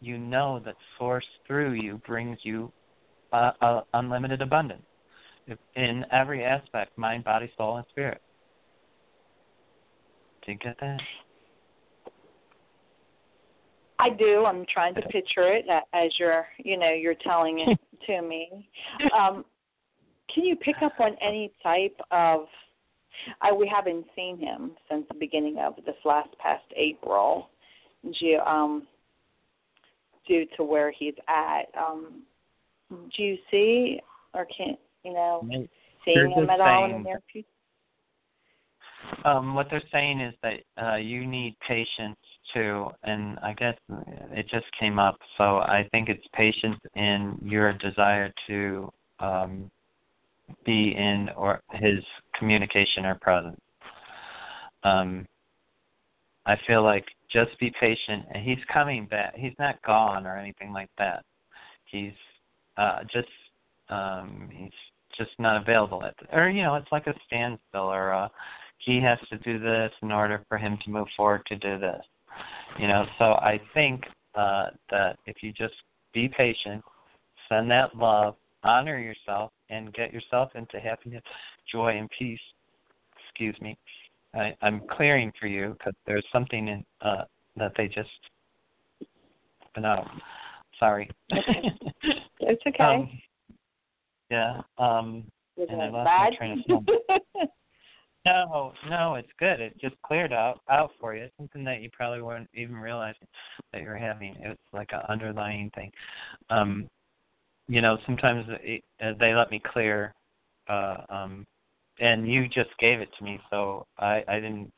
[0.00, 2.72] You know that source through you brings you
[3.32, 4.82] uh, uh, unlimited abundance
[5.76, 8.20] in every aspect, mind, body, soul and spirit.
[10.44, 11.00] Do you get that?
[13.98, 14.46] I do.
[14.46, 18.68] I'm trying to picture it as you're, you know, you're telling it to me.
[19.16, 19.44] Um,
[20.34, 22.46] can you pick up on any type of?
[23.40, 27.48] I we haven't seen him since the beginning of this last past April,
[28.18, 28.86] due um,
[30.26, 31.64] due to where he's at.
[31.76, 32.22] Um,
[32.90, 34.00] do you see
[34.34, 35.46] or can you know
[36.04, 37.46] seeing him at all in the near future?
[39.24, 42.16] Um, what they're saying is that uh, you need patience
[42.54, 43.74] too, and I guess
[44.32, 45.18] it just came up.
[45.36, 49.70] So I think it's patience in your desire to um,
[50.64, 52.00] be in or his
[52.38, 53.60] communication or presence.
[54.82, 55.26] Um,
[56.46, 59.34] I feel like just be patient, and he's coming back.
[59.36, 61.24] He's not gone or anything like that.
[61.84, 62.12] He's
[62.76, 63.28] uh, just
[63.88, 64.70] um, he's
[65.16, 68.28] just not available at, the, or you know, it's like a standstill, or uh,
[68.78, 72.02] he has to do this in order for him to move forward to do this.
[72.78, 75.74] You know, so I think uh, that if you just
[76.14, 76.82] be patient,
[77.48, 81.22] send that love, honor yourself, and get yourself into happiness,
[81.70, 82.40] joy, and peace.
[83.28, 83.76] Excuse me.
[84.34, 87.24] I, I'm clearing for you because there's something in uh,
[87.56, 88.10] that they just.
[89.78, 90.06] No,
[90.78, 91.08] sorry.
[91.30, 92.82] it's okay.
[92.82, 93.08] Um,
[94.30, 94.60] yeah.
[94.78, 95.24] Um,
[95.56, 96.30] Was and I lost bad?
[96.30, 97.20] my train of thought.
[98.26, 99.60] No, no, it's good.
[99.60, 101.28] It just cleared out out for you.
[101.38, 103.26] Something that you probably weren't even realizing
[103.72, 104.36] that you're having.
[104.40, 105.90] It's like an underlying thing.
[106.50, 106.88] Um,
[107.70, 110.12] you know, sometimes it, uh, they let me clear,
[110.68, 111.46] uh, um,
[112.00, 114.72] and you just gave it to me, so I I didn't.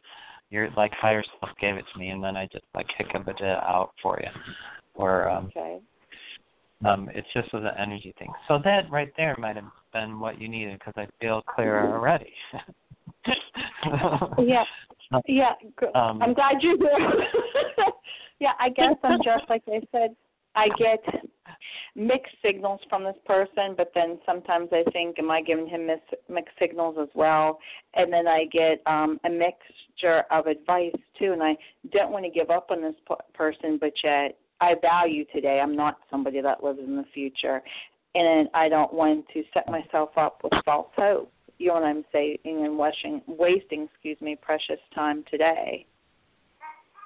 [0.51, 3.43] Your like higher self gave it to me, and then I just like hiccupped it
[3.43, 4.29] out for you,
[4.95, 5.79] or um, okay.
[6.85, 8.31] um, it's just was an energy thing.
[8.47, 12.33] So that right there might have been what you needed because I feel clearer already.
[14.39, 14.65] Yeah.
[15.27, 15.53] Yeah,
[15.95, 16.99] Um, I'm glad you're there.
[18.41, 20.17] yeah, I guess I'm just like I said.
[20.55, 21.03] I get
[21.95, 26.19] mixed signals from this person, but then sometimes I think, am I giving him mis-
[26.29, 27.59] mixed signals as well?
[27.95, 31.57] And then I get um a mixture of advice too, and I
[31.93, 35.61] don't want to give up on this p- person, but yet I value today.
[35.61, 37.63] I'm not somebody that lives in the future,
[38.15, 42.05] and I don't want to set myself up with false hope you know what I'm
[42.13, 45.87] saying, and wasting, wasting, excuse me, precious time today.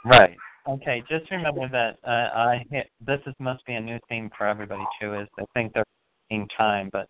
[0.05, 0.37] Right.
[0.69, 1.03] Okay.
[1.09, 4.85] Just remember that uh, I hit, this is must be a new theme for everybody
[5.01, 5.15] too.
[5.15, 5.85] Is they think they're
[6.31, 7.09] in time, but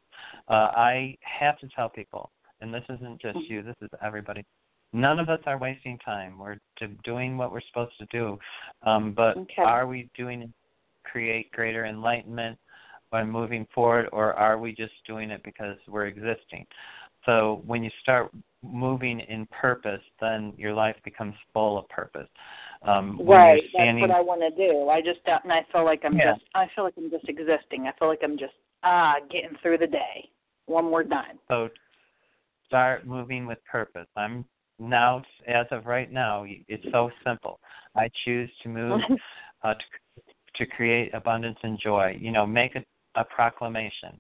[0.49, 3.63] uh, I have to tell people, and this isn't just you.
[3.63, 4.45] This is everybody.
[4.93, 6.39] None of us are wasting time.
[6.39, 6.59] We're
[7.05, 8.39] doing what we're supposed to do,
[8.83, 9.63] um, but Okay.
[9.63, 12.59] are we doing it to create greater enlightenment
[13.11, 16.67] by moving forward, or are we just doing it because we're existing?
[17.25, 18.31] So when you start
[18.63, 22.29] moving in purpose, then your life becomes full of purpose.
[22.87, 23.63] Um, Right.
[23.73, 24.89] you're That's what I want to do.
[24.89, 26.33] I just don't, and I feel like I'm Yeah.
[26.35, 27.87] just, I feel like I'm just existing.
[27.87, 30.31] I feel like I'm just ah getting through the day.
[30.67, 31.39] One more time.
[31.49, 31.71] so
[32.67, 34.09] start moving with purpose.
[34.17, 34.45] I'm
[34.79, 37.61] now, as of right now, it's so simple.
[37.95, 39.01] I choose to move
[39.63, 40.23] uh, to
[40.57, 42.17] to create abundance and joy.
[42.19, 44.19] You know, make a, a proclamation,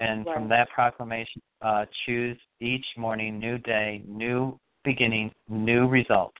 [0.00, 6.32] and from that proclamation, uh, choose each morning, new day, new beginning, new result.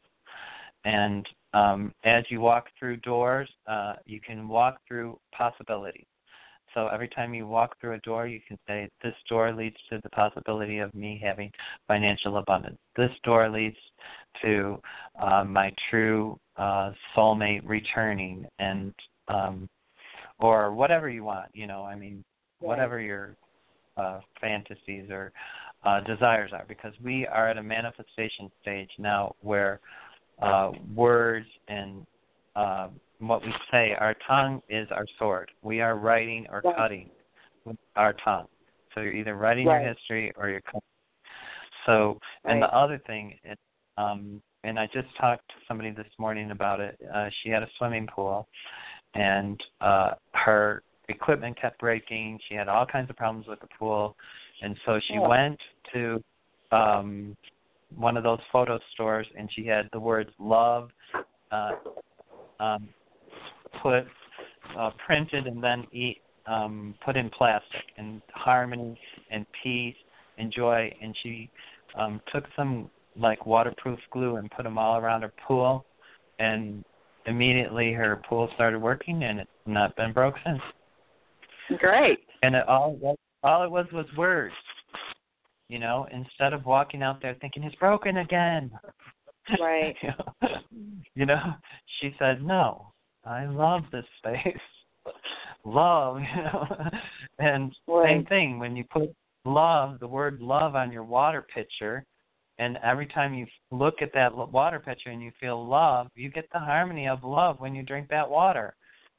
[0.84, 6.06] And um, as you walk through doors, uh, you can walk through possibilities.
[6.74, 9.98] So every time you walk through a door, you can say, This door leads to
[10.02, 11.50] the possibility of me having
[11.88, 12.78] financial abundance.
[12.96, 13.76] This door leads
[14.42, 14.80] to
[15.20, 18.94] uh, my true uh, soulmate returning, and
[19.28, 19.68] um,
[20.38, 21.48] or whatever you want.
[21.54, 22.22] You know, I mean,
[22.60, 23.36] whatever your
[23.96, 25.32] uh, fantasies or
[25.84, 29.80] uh, desires are, because we are at a manifestation stage now where
[30.42, 32.06] uh, words and
[32.56, 35.50] uh, what we say, our tongue is our sword.
[35.62, 36.76] We are writing or Right.
[36.76, 37.10] cutting
[37.64, 38.46] with our tongue.
[38.94, 39.82] So you're either writing Right.
[39.82, 40.80] your history or you're cutting.
[41.86, 43.56] So, and the other thing, is,
[43.96, 46.98] um, and I just talked to somebody this morning about it.
[47.12, 48.46] Uh, she had a swimming pool,
[49.14, 52.38] and uh, her equipment kept breaking.
[52.48, 54.16] She had all kinds of problems with the pool,
[54.62, 55.28] and so she Oh.
[55.28, 55.60] went
[55.92, 56.22] to
[56.72, 57.36] um,
[57.96, 60.90] one of those photo stores, and she had the words "love"
[61.50, 61.72] uh,
[62.58, 62.88] um,
[63.82, 64.04] put
[64.78, 68.98] uh, printed and then eat, um, put in plastic, and harmony
[69.30, 69.96] and peace
[70.38, 70.92] and joy.
[71.02, 71.50] And she
[71.98, 75.84] um, took some like waterproof glue and put them all around her pool,
[76.38, 76.84] and
[77.26, 80.60] immediately her pool started working, and it's not been broke since.
[81.78, 82.20] Great.
[82.42, 84.54] And it all all it was was words.
[85.70, 88.72] You know, instead of walking out there thinking it's broken again.
[89.60, 89.94] Right.
[90.02, 90.48] you, know,
[91.14, 91.54] you know,
[92.00, 92.92] she said, "No,
[93.24, 94.58] I love this space.
[95.64, 96.66] love, you know."
[97.38, 97.72] and
[98.04, 99.14] same thing when you put
[99.44, 102.04] love, the word love on your water pitcher,
[102.58, 106.48] and every time you look at that water pitcher and you feel love, you get
[106.52, 108.74] the harmony of love when you drink that water.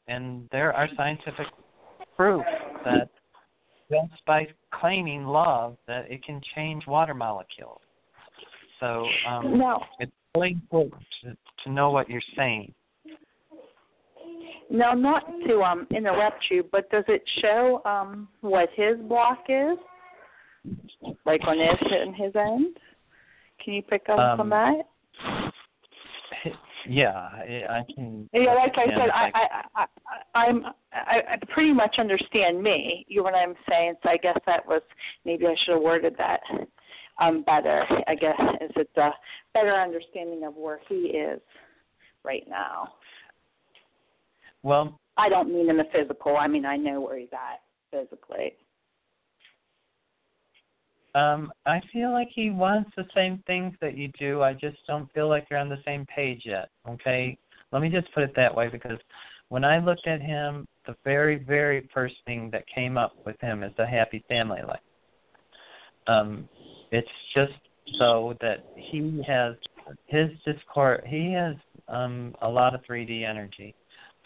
[0.10, 1.48] And there are scientific
[2.18, 2.44] proof
[2.84, 3.10] that
[3.92, 7.82] just by claiming love that it can change water molecules.
[8.80, 12.74] So um, Now, it's really important to, to know what you're saying.
[14.70, 19.78] now, not to um interrupt you, but does it show um what his block is,
[21.26, 22.78] like on his on his end?
[23.64, 24.88] Can you pick up Um, on that?
[26.88, 27.14] Yeah,
[27.70, 28.30] I, can.
[28.34, 29.86] Yeah, like I said, I, I, I,
[30.34, 33.06] I, I'm, I, I pretty much understand me.
[33.08, 33.96] You know what I'm saying?
[34.04, 34.82] So I guess that was
[35.26, 36.42] maybe I should have worded that
[37.20, 37.86] um better.
[38.08, 39.12] I guess is it a
[39.54, 41.42] better understanding of where he is
[42.24, 42.94] right now.
[44.64, 46.38] Well, I don't mean in the physical.
[46.38, 47.62] I mean I know where he's at
[47.92, 48.54] physically.
[51.14, 54.42] Um, I feel like he wants the same things that you do.
[54.42, 56.70] I just don't feel like you're on the same page yet.
[56.88, 57.38] Okay?
[57.72, 58.98] Let me just put it that way because
[59.50, 63.64] when I looked at him, the very, very first thing that came up with him
[63.64, 64.80] is a happy family life.
[66.08, 66.48] Um,
[66.92, 67.54] it's just
[68.00, 69.56] so that he has
[70.08, 71.56] his discord he has
[71.88, 73.76] um a lot of 3D energy.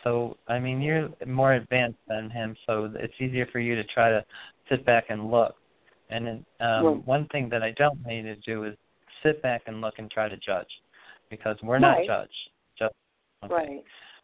[0.03, 4.09] So I mean you're more advanced than him, so it's easier for you to try
[4.09, 4.23] to
[4.69, 5.55] sit back and look
[6.10, 6.28] and
[6.60, 8.76] um, Well- one thing that I don't need to do is
[9.24, 10.70] sit back and look and try to judge,
[11.30, 12.08] because we're not Right.
[12.08, 12.49] judged.
[12.78, 12.93] Just,
[13.43, 13.53] okay.
[13.53, 13.84] Right.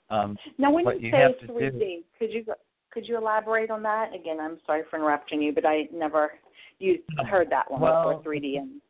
[0.10, 2.46] Um, Now, when you you say 3D, could you
[2.92, 4.38] could you elaborate on that again?
[4.42, 6.34] I'm sorry for interrupting you, but I never
[6.80, 8.58] used heard that one Well- before 3D.
[8.58, 8.82] And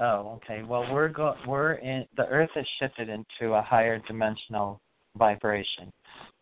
[0.00, 0.62] oh, okay.
[0.64, 4.80] Well, we're go we're in the Earth has shifted into a higher dimensional
[5.14, 5.92] vibration.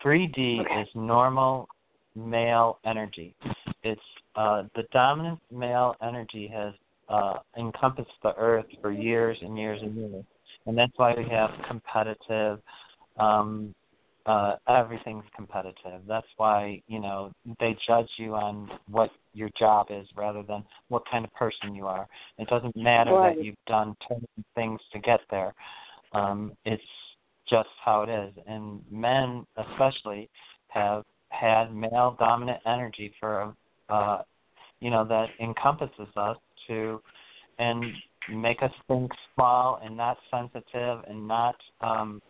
[0.02, 0.80] 3D Okay.
[0.80, 1.68] is normal
[2.14, 3.34] male energy.
[3.82, 4.00] It's
[4.36, 6.74] uh, the dominant male energy has
[7.08, 10.24] uh, encompassed the Earth for years and years and years,
[10.66, 12.60] and that's why we have competitive.
[13.18, 13.74] Um,
[14.26, 16.02] uh, everything's competitive.
[16.06, 21.02] That's why you know they judge you on what your job is rather than what
[21.10, 22.06] kind of person you are.
[22.38, 23.36] It doesn't matter Right.
[23.36, 24.24] that you've done ten
[24.54, 25.54] things to get there.
[26.12, 26.82] Um, it's
[27.48, 28.32] just how it is.
[28.46, 30.28] And men, especially,
[30.68, 33.54] have had male dominant energy for,
[33.90, 34.22] uh,
[34.80, 36.36] you know, that encompasses us
[36.68, 37.00] to,
[37.58, 37.84] and
[38.32, 41.56] make us think small and not sensitive and not.
[41.80, 42.20] um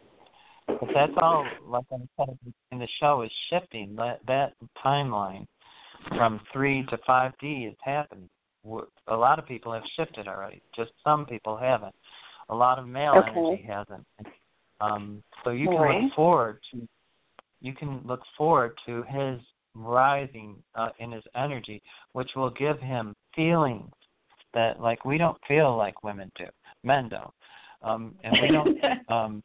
[0.69, 2.39] but that's all, like I said
[2.73, 3.97] in the show, is shifting.
[3.97, 4.55] That that
[4.85, 5.47] timeline
[6.17, 8.29] from three to five D is happening.
[9.09, 10.63] A lot of people have shifted already.
[10.77, 11.95] Just some people haven't.
[12.51, 13.31] A lot of male Okay.
[13.31, 14.07] energy hasn't.
[14.81, 16.05] Um, so you can Alright.
[16.05, 16.89] look forward to
[17.61, 19.41] you can look forward to his
[19.85, 23.91] rising uh, in his energy, which will give him feelings
[24.55, 26.47] that like we don't feel like women do,
[26.83, 27.33] men don't,
[27.83, 28.79] um, and we don't,
[29.09, 29.43] um,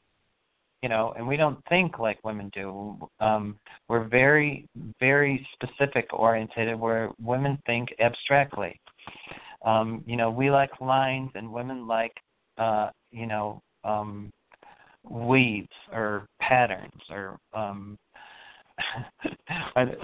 [0.82, 2.98] you know, and we don't think like women do.
[3.20, 3.58] Um,
[3.88, 4.68] we're very,
[5.00, 8.80] very specific oriented, where women think abstractly.
[9.66, 12.14] Um, you know, we like lines, and women like,
[12.58, 14.32] uh, you know, um,
[15.10, 17.98] weaves or patterns or um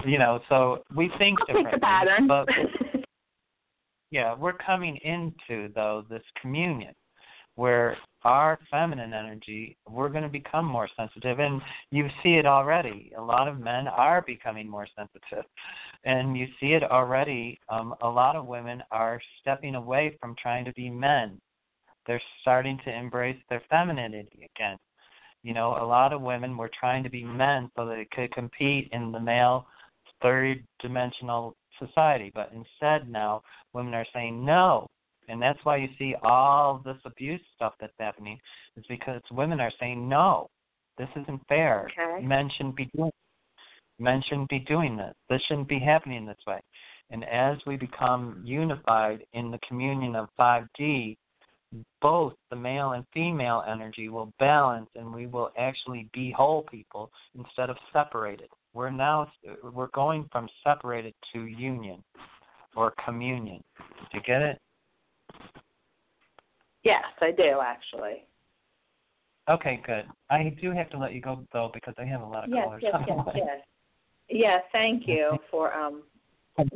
[0.06, 2.26] you know so we think I'll take differently pattern.
[2.26, 2.48] but
[4.10, 6.94] yeah we're coming into though this communion
[7.54, 11.60] where our feminine energy we're going to become more sensitive and
[11.90, 13.12] you see it already.
[13.18, 15.44] A lot of men are becoming more sensitive
[16.04, 17.60] and you see it already.
[17.68, 21.40] Um a lot of women are stepping away from trying to be men.
[22.06, 24.78] They're starting to embrace their femininity again
[25.42, 28.32] you know, a lot of women were trying to be men so that they could
[28.32, 29.66] compete in the male
[30.20, 32.30] third dimensional society.
[32.34, 34.86] But instead now women are saying no.
[35.28, 38.38] And that's why you see all this abuse stuff that's happening
[38.76, 40.48] is because women are saying no.
[40.98, 41.88] This isn't fair.
[41.98, 42.24] Okay.
[42.24, 43.10] Men shouldn't be doing
[43.98, 45.14] men shouldn't be doing this.
[45.28, 46.60] This shouldn't be happening this way.
[47.10, 51.16] And as we become unified in the communion of 5D,
[52.00, 57.10] both the male and female energy will balance and we will actually be whole people
[57.38, 58.48] instead of separated.
[58.74, 59.30] We're now
[59.62, 62.02] we're going from separated to union
[62.74, 63.62] or communion.
[63.78, 64.58] Do you get it?
[66.84, 68.24] yes, I do actually.
[69.50, 70.04] Okay, good.
[70.30, 72.64] I do have to let you go though because I have a lot of Yes,
[72.64, 72.82] callers.
[72.82, 73.58] yes, yes, yes.
[74.28, 76.02] Yes, thank you for um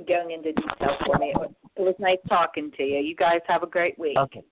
[0.08, 1.32] going into detail for me.
[1.34, 2.98] It was, it was nice talking to you.
[2.98, 4.16] You guys have a great week.
[4.18, 4.42] Okay.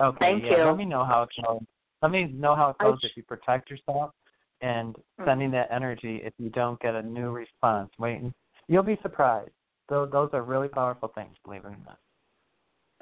[0.00, 0.18] Okay.
[0.20, 0.64] Thank yeah, you.
[0.64, 1.60] Let me know how it goes.
[2.02, 4.12] Let me know how it goes sh- if you protect yourself
[4.60, 5.24] and Hmm.
[5.24, 7.90] sending that energy if you don't get a new response.
[7.98, 8.32] Waiting.
[8.68, 9.50] You'll be surprised.
[9.88, 11.98] Those those are really powerful things, believe it or not.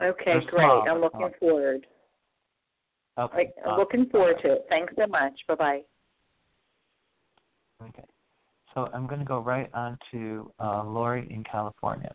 [0.01, 0.66] Okay, They're great.
[0.66, 1.30] small, I'm looking small.
[1.40, 1.86] forward.
[3.18, 3.36] Okay.
[3.36, 3.78] Like, I'm awesome.
[3.78, 4.66] looking forward to it.
[4.68, 5.32] Thanks so much.
[5.49, 5.82] Bye bye.
[7.82, 8.05] Okay.
[8.74, 12.12] So I'm going to go right on to uh, Lori in California.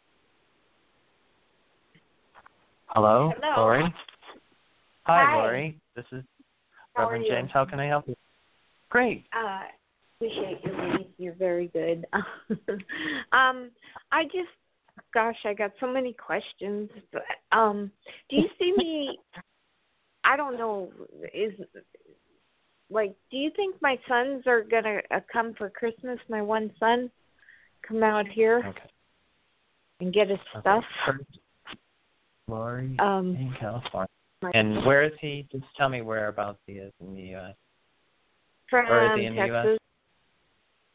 [2.87, 3.63] Hello, Hello.
[3.63, 3.93] Lori.
[5.05, 5.35] Hi, Hi.
[5.35, 5.79] Lori.
[5.95, 6.23] This is
[6.95, 7.25] How Reverend?
[7.27, 7.49] James.
[7.51, 8.15] How can I help you?
[8.89, 9.25] Great.
[9.35, 9.61] Uh,
[10.17, 11.07] appreciate your reading.
[11.17, 12.05] You're very good.
[13.31, 13.71] um,
[14.11, 14.49] I just,
[15.13, 16.89] gosh, I got so many questions.
[17.11, 17.91] But um,
[18.29, 19.17] do you see me?
[20.23, 20.91] I don't know.
[21.33, 21.53] Is
[22.91, 26.19] like, do you think my sons are gonna uh, come for Christmas?
[26.29, 27.09] My one son
[27.87, 28.89] come out here Okay.
[29.99, 30.59] and get his Okay.
[30.61, 30.83] stuff.
[31.07, 31.39] First,
[32.47, 34.07] Lori Um, in California.
[34.53, 35.47] And where is he?
[35.51, 37.55] Just tell me whereabouts he is in the U.S.
[38.69, 39.65] from or is he in the US?
[39.65, 39.79] Texas.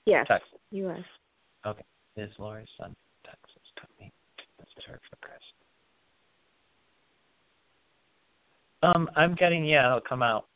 [0.06, 0.58] Yes, Texas.
[0.72, 1.04] U.S.
[1.66, 1.84] Okay.
[2.16, 5.42] Is Lori's son from Texas coming to visit her for Christmas?
[8.82, 10.46] Um, I'm getting yeah, he'll come out.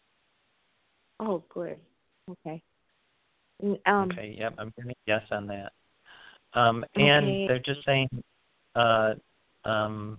[1.21, 1.77] Oh, good.
[2.31, 2.63] Okay.
[3.87, 5.73] Um, okay, yep, I'm getting yes on that.
[6.55, 7.09] Um, Okay.
[7.09, 8.09] and they're just saying,
[8.75, 9.15] uh,
[9.65, 10.19] um,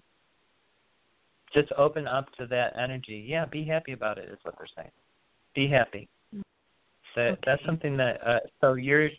[1.53, 3.25] just open up to that energy.
[3.27, 4.91] Yeah, be happy about it is what they're saying.
[5.55, 6.07] Be happy.
[7.15, 9.09] That that's something that uh, so you're,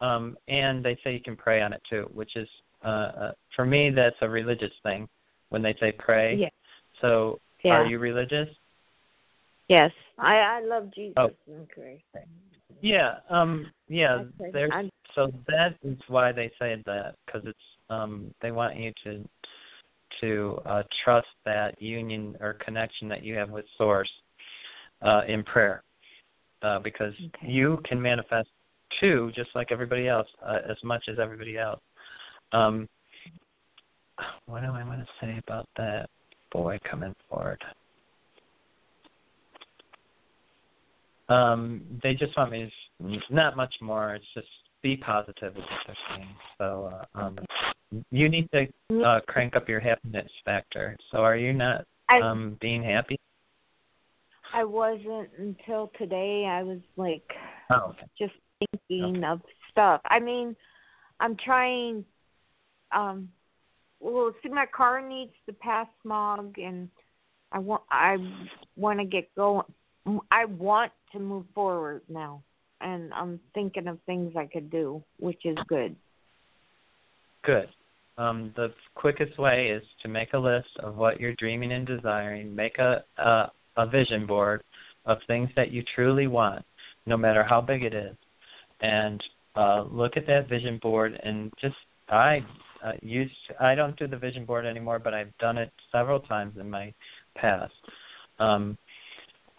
[0.00, 2.48] um, and they say you can pray on it too, which is
[2.84, 5.06] uh, uh, for me that's a religious thing
[5.50, 6.36] when they say pray.
[6.36, 6.48] Yeah.
[7.00, 7.74] So Yeah.
[7.74, 8.48] are you religious?
[9.68, 9.90] Yes.
[10.18, 11.30] I I love Jesus Oh.
[11.46, 11.68] and.
[12.80, 14.24] Yeah, um, yeah.
[14.52, 14.72] There's
[15.14, 17.58] so that is why they say that because it's
[17.90, 19.28] um they want you to
[20.20, 24.10] to uh, trust that union or connection that you have with Source
[25.02, 25.82] uh, in prayer,
[26.62, 27.48] uh, because Okay.
[27.48, 28.48] you can manifest
[29.00, 31.80] too, just like everybody else, uh, as much as everybody else.
[32.52, 32.88] Um,
[34.46, 36.08] what do I want to say about that
[36.52, 37.62] boy coming forward?
[41.28, 44.14] Um, they just want me to s- not much more.
[44.14, 44.46] It's just
[44.82, 46.28] be positive is what they're saying.
[46.58, 47.38] So uh, um,
[48.10, 48.66] you need to
[49.04, 50.96] uh, crank up your happiness factor.
[51.10, 53.16] So are you not I um, being happy?
[54.54, 56.46] I wasn't until today.
[56.46, 57.24] I was like
[57.70, 58.06] Oh, okay.
[58.18, 58.34] just
[58.88, 60.00] thinking of stuff.
[60.08, 60.56] I mean,
[61.20, 62.04] I'm trying
[62.94, 63.28] um
[63.98, 66.88] well, see my car needs to pass smog and
[67.52, 68.16] I want I
[68.76, 69.64] want to get going.
[70.30, 72.42] I want to move forward now.
[72.80, 75.96] And I'm thinking of things I could do, which is good.
[77.46, 77.68] Good.
[78.18, 82.52] Um, the quickest way is to make a list of what you're dreaming and desiring.
[82.52, 84.64] Make a a, a vision board
[85.04, 86.64] of things that you truly want,
[87.06, 88.16] no matter how big it is,
[88.80, 89.22] and
[89.54, 91.76] uh, look at that vision board and just
[92.08, 92.44] I
[92.84, 96.56] uh, used I don't do the vision board anymore, but I've done it several times
[96.58, 96.92] in my
[97.36, 97.72] past.
[98.40, 98.76] Um,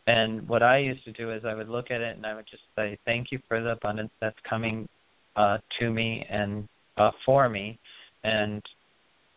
[0.08, 2.48] and what I used to do is I would look at it and I would
[2.52, 4.90] just say, "Thank you for the abundance that's coming
[5.38, 6.68] uh, to me and
[6.98, 7.78] uh, for me."
[8.24, 8.62] And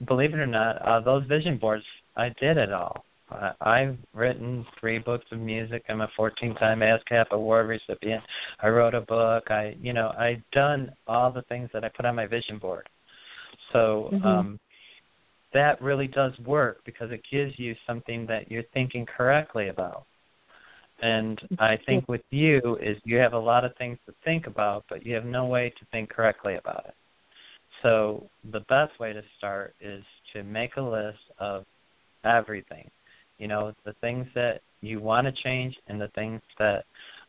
[0.06, 1.84] believe it or not, uh, those vision boards,
[2.16, 3.04] I did it all.
[3.30, 5.84] Uh, I've written three books of music.
[5.88, 8.24] I'm a 14-time ASCAP award recipient.
[8.60, 9.50] I wrote a book.
[9.50, 12.88] I, you know, I've done all the things that I put on my vision board.
[13.72, 14.24] So Mhm.
[14.24, 14.60] um,
[15.52, 20.06] that really does work because it gives you something that you're thinking correctly about.
[21.02, 24.84] And I think with you is you have a lot of things to think about,
[24.88, 26.94] but you have no way to think correctly about it.
[27.82, 30.02] So the best way to start is
[30.32, 31.64] to make a list of
[32.24, 32.90] everything.
[33.38, 36.84] You know, the things that you want to change and the things that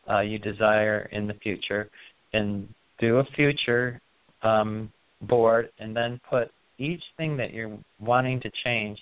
[0.10, 1.89] uh, you desire in the future,
[2.34, 2.68] and
[2.99, 4.02] do a future
[4.41, 4.91] um,
[5.22, 8.97] board, and then put each thing that you're wanting to change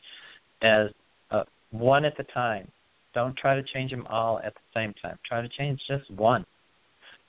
[0.61, 0.89] as
[1.31, 2.67] uh, one at a time.
[3.13, 5.17] Don't try to change them all at the same time.
[5.27, 6.45] Try to change just one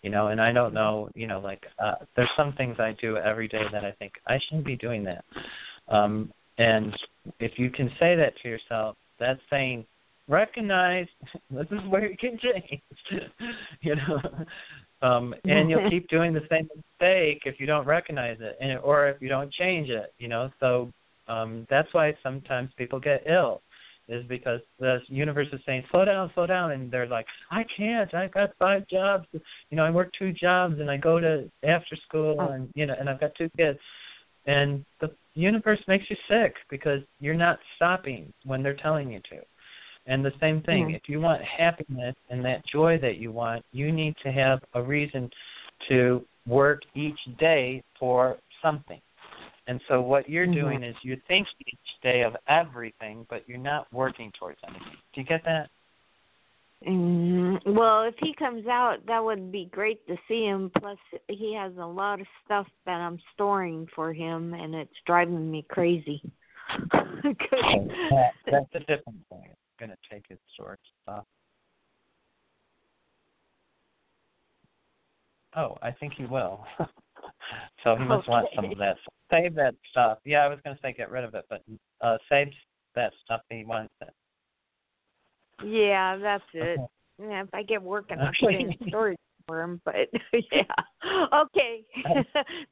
[0.03, 3.17] you know and i don't know you know like uh there's some things i do
[3.17, 5.25] every day that i think i shouldn't be doing that.
[5.89, 6.95] Um and
[7.39, 9.85] if you can say that to yourself that's saying
[10.29, 11.07] recognize
[11.51, 12.83] this is where you can change
[13.81, 14.19] you know
[15.07, 19.09] um and you'll keep doing the same mistake if you don't recognize it and or
[19.09, 20.91] if you don't change it you know so
[21.29, 23.61] um that's why sometimes people get ill
[24.11, 28.13] is because the universe is saying slow down, slow down, and they're like, I can't.
[28.13, 29.27] I've got five jobs.
[29.33, 32.49] You know, I work two jobs, and I go to after school, Oh.
[32.49, 33.79] and you know, and I've got two kids.
[34.47, 39.41] And the universe makes you sick because you're not stopping when they're telling you to.
[40.07, 43.93] And the same thing, if you want happiness and that joy that you want, you
[43.93, 45.31] need to have a reason
[45.89, 49.01] to work each day for something.
[49.71, 50.53] And so what you're Mhm.
[50.53, 54.97] doing is you're thinking each day of everything, but you're not working towards anything.
[55.13, 55.71] Do you get that?
[56.85, 60.71] Mm, well, if he comes out, that would be great to see him.
[60.71, 60.99] Plus,
[61.29, 65.63] he has a lot of stuff that I'm storing for him, and it's driving me
[65.63, 66.21] crazy.
[68.11, 69.45] That- That's a different thing.
[69.45, 71.25] It's going to take his short stuff.
[75.55, 76.67] Oh, I think he will.
[77.85, 78.97] so he must want some of that.
[79.31, 80.19] Save that stuff.
[80.25, 81.63] Yeah, I was going to say get rid of it, but
[82.01, 82.49] uh save
[82.95, 83.93] that stuff he wants.
[84.01, 84.09] It.
[85.65, 86.79] yeah, that's it.
[86.79, 87.29] Okay.
[87.31, 89.81] yeah, if I get working, I'll put in storage for him.
[89.85, 90.09] But
[90.53, 90.63] yeah,
[91.33, 91.85] okay.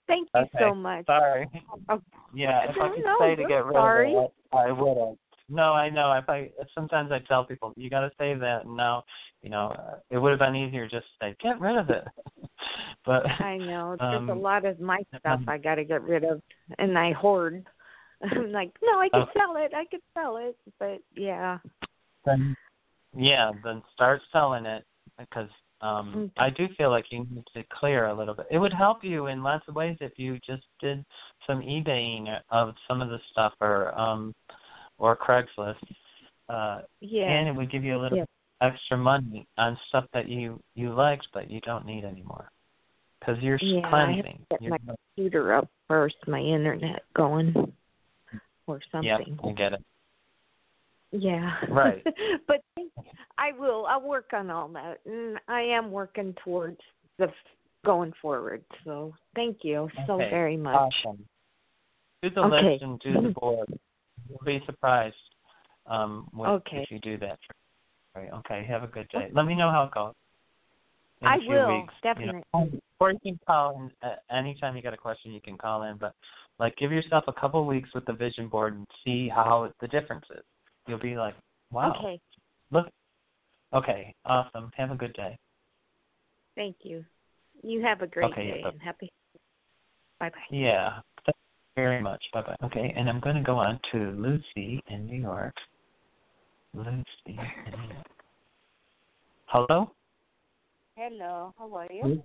[0.06, 0.58] Thank you Okay.
[0.58, 1.06] so much.
[1.06, 1.46] Sorry.
[1.88, 2.00] Oh,
[2.34, 4.16] Yeah, if I could no, say to get rid sorry.
[4.16, 5.16] of it, I would have.
[5.48, 6.12] No, I know.
[6.12, 9.04] If I sometimes I tell people you got to save that, and now
[9.42, 12.04] you know uh, it would have been easier just to say get rid of it.
[13.06, 16.02] but I know there's um, a lot of my stuff um, I got to get
[16.02, 16.42] rid of,
[16.78, 17.64] and I hoard.
[18.22, 19.32] I'm like, no, I can Okay.
[19.38, 19.72] sell it.
[19.74, 21.58] I can sell it, but yeah.
[22.24, 22.54] then
[23.16, 24.84] yeah, then start selling it
[25.18, 25.48] because
[25.80, 26.46] um Okay.
[26.46, 28.46] I do feel like you need to clear a little bit.
[28.50, 31.04] It would help you in lots of ways if you just did
[31.46, 34.34] some eBaying of some of the stuff or um
[34.98, 35.76] or Craigslist.
[36.48, 37.30] Uh Yeah.
[37.30, 38.24] and it would give you a little Yeah.
[38.60, 42.50] extra money on stuff that you you liked but you don't need anymore.
[43.24, 44.78] Cuz you're Yeah, I have to get You're, my
[45.16, 47.72] computer up first, my internet going,
[48.66, 49.40] or yep, something.
[49.44, 49.84] I get it.
[51.10, 51.56] Yeah.
[51.68, 52.04] Right.
[52.46, 52.62] but
[53.38, 53.86] I will.
[53.86, 56.80] I'll work on all that, and I am working towards
[57.18, 57.32] the
[57.84, 58.62] going forward.
[58.84, 60.94] So thank you so very much.
[61.04, 61.24] Awesome.
[62.22, 62.72] Do the Okay.
[62.72, 63.78] list and do the board.
[64.28, 65.16] You'll be surprised
[65.86, 66.78] um, with, Okay.
[66.78, 67.38] if you do that.
[68.14, 68.64] Right, Okay.
[68.68, 69.28] Have a good day.
[69.32, 70.14] Let me know how it goes.
[71.20, 72.42] In I will, weeks, you know.
[72.52, 72.80] definitely.
[73.00, 75.32] Or you can call in uh, anytime you got a question.
[75.32, 76.14] You can call in, but
[76.58, 80.24] like give yourself a couple weeks with the vision board and see how the difference
[80.30, 80.42] is.
[80.86, 81.34] You'll be like,
[81.70, 82.20] wow, Okay.
[82.70, 82.86] look.
[83.72, 84.70] Okay, awesome.
[84.76, 85.36] Have a good day.
[86.56, 87.04] Thank you.
[87.62, 89.10] You have a great Okay, day bye- and happy.
[90.18, 90.36] Bye bye.
[90.50, 91.00] Yeah.
[91.78, 92.24] Thank you very much.
[92.32, 92.56] Bye bye.
[92.64, 95.54] Okay, and I'm going to go on to Lucy in New York.
[96.74, 98.06] Lucy in New York.
[99.46, 99.92] Hello?
[100.96, 102.20] Hello, how are you?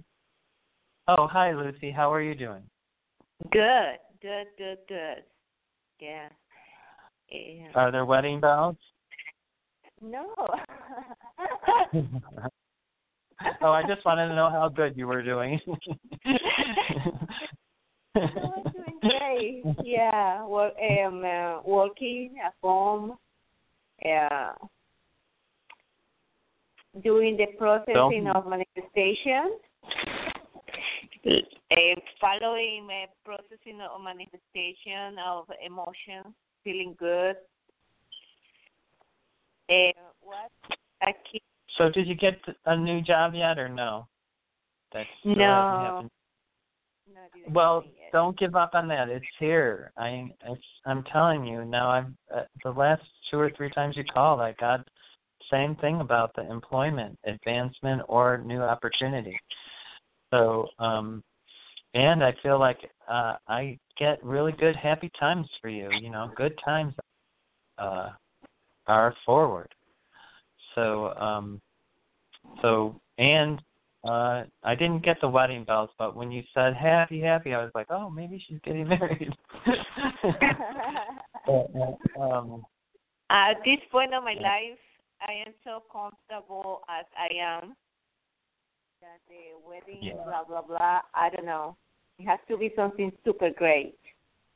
[1.07, 1.91] Oh, hi, Lucy.
[1.91, 2.63] How are you doing?
[3.51, 5.23] Good, good, good, good.
[5.99, 6.29] Yeah.
[7.29, 7.67] yeah.
[7.75, 8.77] Are there wedding bells?
[10.01, 10.33] No.
[13.61, 15.59] oh, I just wanted to know how good you were doing.
[18.15, 19.63] Doing great.
[19.83, 20.71] Yeah, well,
[21.05, 23.17] um, uh, working at home.
[24.03, 24.51] Yeah.
[27.03, 29.57] Doing the processing So- of manifestation.
[31.25, 37.37] Uh, following the processing of manifestation of emotions, feeling good.
[39.69, 39.91] Uh,
[40.21, 40.51] what?
[41.01, 41.41] I keep
[41.77, 44.07] so, did you get a new job yet, or no?
[44.91, 45.33] That's No.
[45.33, 46.11] hasn't happened.
[47.13, 47.83] not even Well.
[48.13, 49.09] Don't give up on that.
[49.09, 49.91] It's here.
[49.97, 51.89] I, it's, I'm telling you now.
[51.89, 55.99] I've uh, the last two or three times you called, I got the same thing
[55.99, 59.37] about the employment, advancement, or new opportunity.
[60.31, 61.23] So, um,
[61.95, 62.77] and I feel like
[63.09, 65.89] uh, I get really good, happy times for you.
[65.99, 66.93] You know, good times
[67.79, 68.09] uh,
[68.87, 69.73] are forward.
[70.75, 71.59] So, um,
[72.61, 73.61] so, and
[74.03, 77.71] uh, I didn't get the wedding bells, but when you said happy, happy, I was
[77.73, 79.33] like, oh, maybe she's getting married.
[81.45, 82.65] But, uh, um,
[83.29, 84.43] At this point of my Yeah.
[84.43, 84.79] life,
[85.27, 87.75] I am so comfortable as I am
[89.01, 90.23] that the wedding, Yeah.
[90.23, 91.01] blah blah blah.
[91.13, 91.75] I don't know.
[92.19, 93.97] It has to be something super great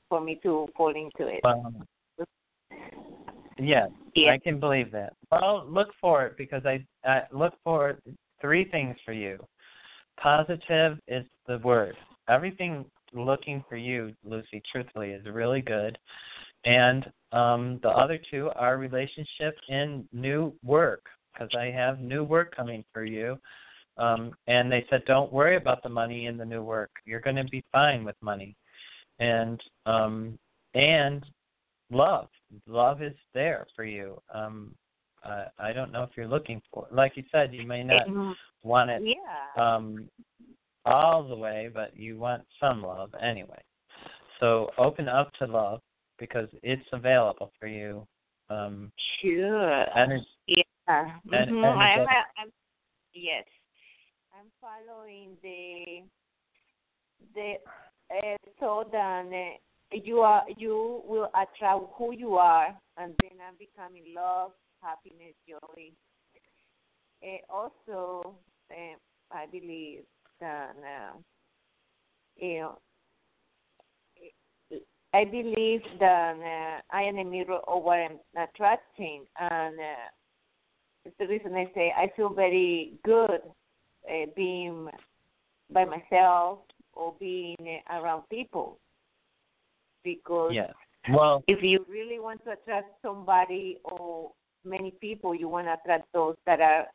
[0.07, 1.43] for me to fall into it.
[1.43, 1.85] um,
[3.57, 4.31] yes, Yeah.
[4.31, 5.13] I can believe that.
[5.31, 7.99] Well, look for it because I, I look for
[8.41, 9.37] three things for you.
[10.19, 11.95] Positive is the word.
[12.29, 15.97] Everything looking for you, Lucy, truthfully, is really good.
[16.65, 22.55] And um, the other two are relationship and new work because I have new work
[22.55, 23.37] coming for you.
[23.97, 26.91] Um, and they said, don't worry about the money in the new work.
[27.05, 28.55] You're going to be fine with money.
[29.19, 30.37] And um,
[30.75, 31.25] and
[31.89, 32.27] love,
[32.67, 34.21] love is there for you.
[34.33, 34.75] Um,
[35.23, 38.37] uh, I don't know if you're looking for, like you said, you may not Um,
[38.63, 39.75] want it yeah.
[39.75, 40.09] um,
[40.85, 43.61] all the way, but you want some love anyway.
[44.39, 45.81] So open up to love
[46.19, 48.07] because it's available for you.
[48.49, 48.91] Um,
[49.21, 49.85] Sure.
[50.47, 50.63] Yeah.
[50.87, 52.07] And- hmm and I'm,
[52.37, 52.51] I'm,
[53.13, 53.45] yes.
[54.33, 56.03] I'm following the
[57.33, 57.55] the
[58.11, 59.57] uh, so that uh,
[59.91, 62.67] you are you will attract who you are,
[62.97, 65.91] and then I'm becoming love, happiness, joy.
[67.23, 68.35] Uh, also,
[68.71, 68.95] uh,
[69.31, 70.03] I believe
[70.39, 71.17] that uh,
[72.35, 72.77] you know.
[75.13, 80.09] I believe that uh, I am a mirror of what I'm attracting, and uh,
[81.05, 83.39] it's the reason I say I feel very good
[84.07, 84.89] uh, being
[85.71, 86.59] by myself
[86.93, 87.55] or being
[87.89, 88.79] uh, around people.
[90.07, 90.73] Because yes.
[91.09, 94.31] Well, if you really want to attract somebody or
[94.65, 96.85] many people, you want to attract those that are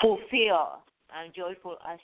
[0.00, 0.80] fulfilled
[1.14, 1.98] and joyful as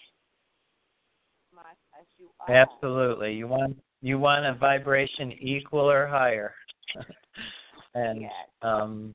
[1.54, 1.64] much
[1.98, 2.54] as you are.
[2.54, 3.32] Absolutely.
[3.34, 6.54] You want you want a vibration equal or higher.
[7.94, 8.32] and Yes.
[8.62, 9.14] um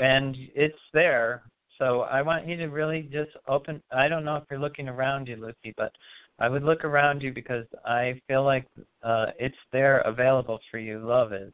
[0.00, 1.42] and it's there.
[1.78, 5.28] So I want you to really just open I don't know if you're looking around
[5.28, 5.92] you, Lucy, but
[6.38, 8.66] I would look around you because I feel like
[9.02, 11.52] uh it's there available for you, love is.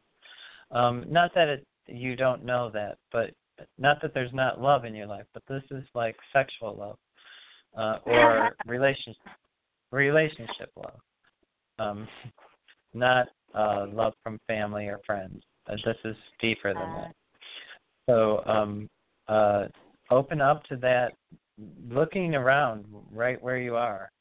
[0.71, 3.31] Um not that it you don't know that, but
[3.77, 6.97] not that there's not love in your life, but this is like sexual love.
[7.77, 9.21] Uh or relationship
[9.91, 10.99] relationship love.
[11.79, 12.07] Um
[12.93, 15.41] not uh love from family or friends.
[15.67, 17.15] Uh, this is deeper than that.
[18.07, 18.87] So um
[19.27, 19.65] uh
[20.11, 21.13] open up to that
[21.89, 24.11] looking around right where you are.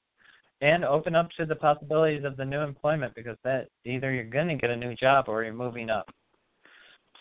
[0.64, 4.56] And open up to the possibilities of the new employment because that either you're gonna
[4.56, 6.08] get a new job or you're moving up.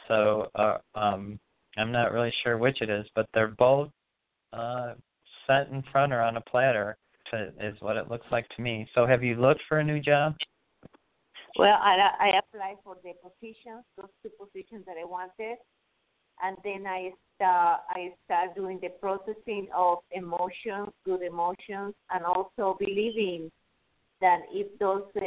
[0.07, 1.37] So uh um
[1.75, 3.89] I'm not really sure which it is, but they're both
[4.53, 4.93] uh
[5.45, 6.95] set in front or on a platter
[7.31, 8.87] to, is what it looks like to me.
[8.95, 10.35] So have you looked for a new job?
[11.59, 15.57] Well, I I applied for the positions, those two positions that I wanted,
[16.41, 22.77] and then I start I start doing the processing of emotions, good emotions, and also
[22.79, 23.51] believing
[24.21, 25.25] that if those uh,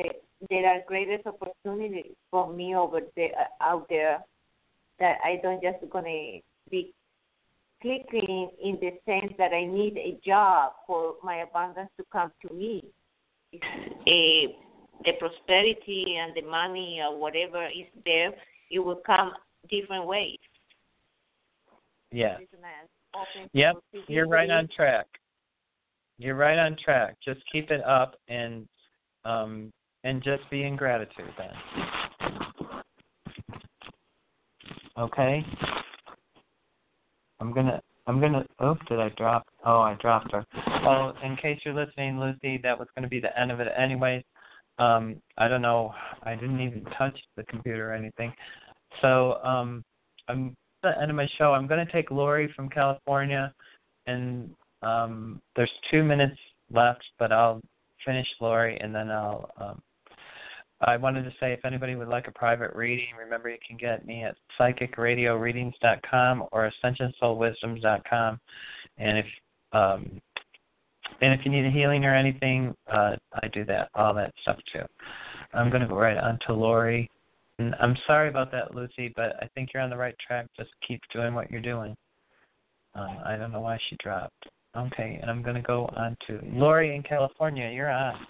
[0.50, 4.18] there are greatest opportunities for me over there out there,
[4.98, 6.40] that I don't just gonna
[6.70, 6.94] be
[7.82, 12.54] clicking in the sense that I need a job for my abundance to come to
[12.54, 12.84] me.
[14.06, 14.56] A
[15.04, 18.32] the prosperity and the money or whatever is there,
[18.70, 19.32] it will come
[19.70, 20.38] different ways.
[22.12, 22.36] Yeah.
[22.40, 22.60] It's an
[23.14, 23.76] open Yep,
[24.08, 25.06] you're right on track.
[26.18, 27.16] You're right on track.
[27.24, 28.66] Just keep it up and
[29.24, 29.72] um
[30.04, 32.82] and just be in gratitude then.
[34.98, 35.44] Okay?
[37.40, 40.44] I'm gonna I'm gonna oh did I drop oh I dropped her.
[40.86, 44.22] Oh in case you're listening, Lucy, that was gonna be the end of it anyways.
[44.78, 45.92] Um I don't know
[46.22, 48.32] I didn't even touch the computer or anything.
[49.02, 49.84] So um
[50.28, 50.56] I'm
[50.94, 51.52] the end of my show.
[51.52, 53.52] I'm gonna take Lori from California
[54.06, 54.50] and
[54.82, 56.38] um there's two minutes
[56.70, 57.60] left but I'll
[58.04, 59.82] finish Lori and then I'll um
[60.80, 64.04] I wanted to say if anybody would like a private reading, remember you can get
[64.04, 68.40] me at psychicradioreadings.com or ascensionsoulwisdoms.com.
[68.98, 69.26] And if
[69.72, 70.20] um,
[71.20, 74.58] and if you need a healing or anything, uh, I do that, all that stuff
[74.72, 74.82] too.
[75.54, 77.08] I'm going to go right on to Lori.
[77.58, 80.46] I'm sorry about that, Lucy, but I think you're on the right track.
[80.56, 81.96] Just keep doing what you're doing.
[82.94, 84.46] Um, I don't know why she dropped.
[84.76, 87.70] Okay, and I'm going to go on to Lori in California.
[87.70, 88.26] You're on.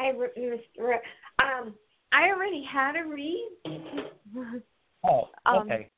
[0.00, 0.98] Hi, Mr.
[1.38, 1.74] Um,
[2.12, 3.50] I already had a read.
[5.04, 5.88] Oh, Um, okay.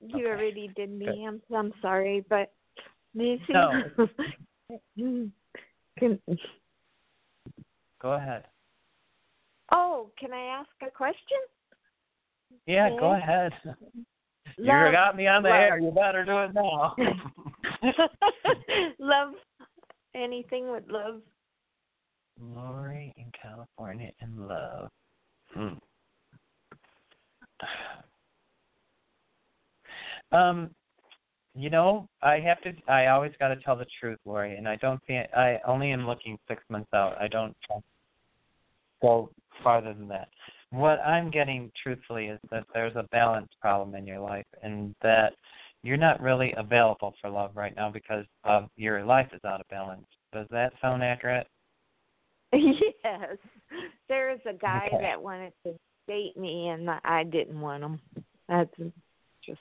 [0.00, 0.26] You Okay.
[0.26, 1.06] already did me.
[1.06, 1.24] Good.
[1.26, 2.52] I'm I'm sorry, but
[3.14, 3.52] Nancy.
[3.54, 3.82] No.
[5.98, 6.20] can,
[8.00, 8.44] Go ahead.
[9.74, 11.38] Oh, can I ask a question?
[12.66, 13.22] Yeah, go Okay.
[13.22, 13.52] ahead.
[14.56, 15.58] You Love- got me on the love.
[15.58, 15.78] air.
[15.78, 16.94] You better do it now.
[18.98, 19.34] love
[20.14, 21.20] anything with love.
[22.40, 24.90] Lori in California in love.
[25.52, 25.74] Hmm.
[30.32, 30.70] Um,
[31.54, 32.72] you know, I have to.
[32.88, 35.20] I always got to tell the truth, Lori, and I don't see.
[35.36, 37.16] I only am looking six months out.
[37.20, 37.56] I don't
[39.00, 39.30] go
[39.64, 40.28] farther than that.
[40.70, 45.32] What I'm getting, truthfully, is that there's a balance problem in your life, and that
[45.82, 49.68] you're not really available for love right now because of your life is out of
[49.68, 50.06] balance.
[50.32, 51.46] Does that sound accurate?
[52.52, 53.36] yes,
[54.08, 55.02] there is a guy Okay.
[55.02, 55.74] that wanted to
[56.06, 58.00] date me, and I didn't want him.
[58.48, 58.70] That's
[59.44, 59.60] just.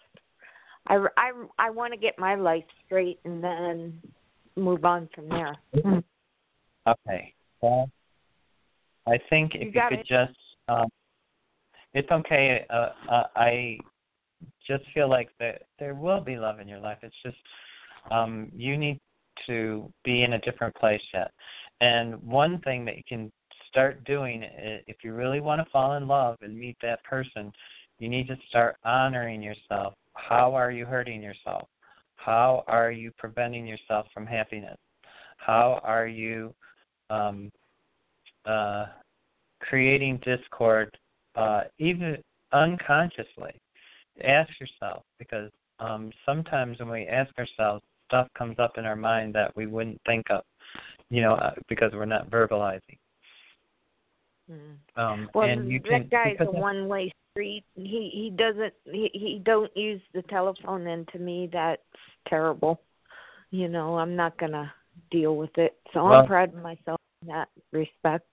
[0.88, 4.02] I, I, I want to get my life straight and then
[4.58, 5.56] move on from there.
[6.88, 7.34] Okay.
[7.62, 7.90] Well,
[9.08, 10.06] I think if You you, could it.
[10.06, 10.38] just,
[10.68, 10.88] um,
[11.94, 12.66] it's okay.
[12.70, 13.78] Uh, uh, I
[14.66, 16.98] just feel like that there will be love in your life.
[17.04, 17.38] It's just
[18.12, 19.00] um, you need
[19.48, 21.32] to be in a different place yet.
[21.82, 23.32] And one thing that you can
[23.68, 24.44] start doing,
[24.88, 27.52] if you really want to fall in love and meet that person,
[28.00, 29.94] you need to start honoring yourself.
[30.14, 31.68] How are you hurting yourself?
[32.16, 34.78] How are you preventing yourself from happiness?
[35.38, 36.54] How are you
[37.10, 37.52] um,
[38.46, 38.86] uh,
[39.62, 40.96] creating discord,
[41.36, 42.18] uh, even
[42.52, 43.54] unconsciously.
[44.24, 49.34] Ask yourself because um, sometimes when we ask ourselves, stuff comes up in our mind
[49.34, 50.44] that we wouldn't think of,
[51.10, 52.98] you know, uh, because we're not verbalizing.
[54.52, 55.02] Mm.
[55.02, 57.64] Um, Well, and you that can guy's a one-way street.
[57.76, 61.82] He he doesn't he he don't use the telephone, and to me that's
[62.28, 62.82] terrible.
[63.52, 64.74] you know, I'm not gonna
[65.12, 65.78] deal with it.
[65.94, 68.28] So Well- I'm proud of myself that respect.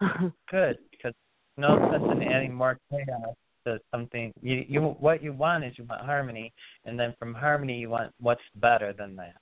[0.50, 1.14] Good, because
[1.56, 3.34] no sense in adding more chaos
[3.66, 4.32] to something.
[4.40, 6.52] You, you, what you want is you want harmony,
[6.84, 9.36] and then from harmony you want what's better than that.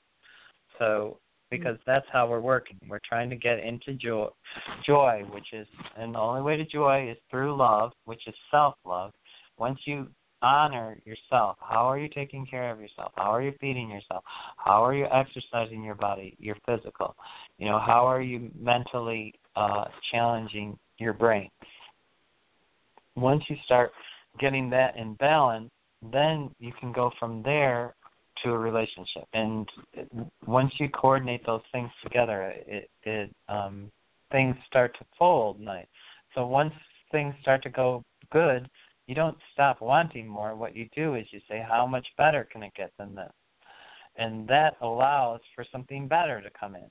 [0.79, 1.19] So,
[1.51, 2.79] because that's how we're working.
[2.89, 4.29] We're trying to get into joy,
[4.85, 5.67] joy, which is,
[5.97, 9.13] and the only way to joy is through love, which is self-love.
[9.59, 10.09] Once you
[10.47, 13.13] honor yourself, how are you taking care of yourself?
[13.17, 14.23] How are you feeding yourself?
[14.57, 17.17] How are you exercising your body, your physical?
[17.59, 21.51] You know, how are you mentally uh, challenging your brain?
[23.17, 23.91] Once you start
[24.39, 25.71] getting that in balance,
[26.13, 27.95] then you can go from there
[28.45, 29.25] to a relationship.
[29.33, 29.69] And
[30.47, 33.91] once you coordinate those things together, it it um,
[34.31, 35.87] things start to fold nice.
[36.35, 36.75] So once
[37.11, 38.69] things start to go good,
[39.07, 40.55] you don't stop wanting more.
[40.57, 43.33] What you do is you say, how much better can it get than this?
[44.17, 46.91] And that allows for something better to come in.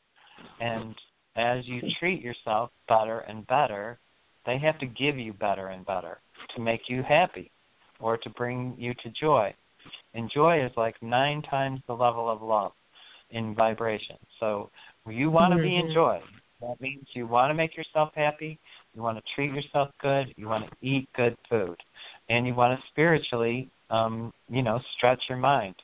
[0.59, 0.95] And
[1.36, 3.99] as you treat yourself better and better,
[4.45, 6.20] they have to give you better and better
[6.55, 7.51] to make you happy
[7.99, 9.53] or to bring you to joy.
[10.13, 12.72] And joy is like nine times the level of love
[13.32, 14.18] in vibration.
[14.39, 14.70] So
[15.09, 15.93] you want to be in Mhm.
[15.93, 16.22] joy.
[16.61, 18.59] That means you want to make yourself happy,
[18.93, 21.78] you want to treat yourself good, you want to eat good food,
[22.30, 25.76] and you want to spiritually, um, you know, stretch your mind.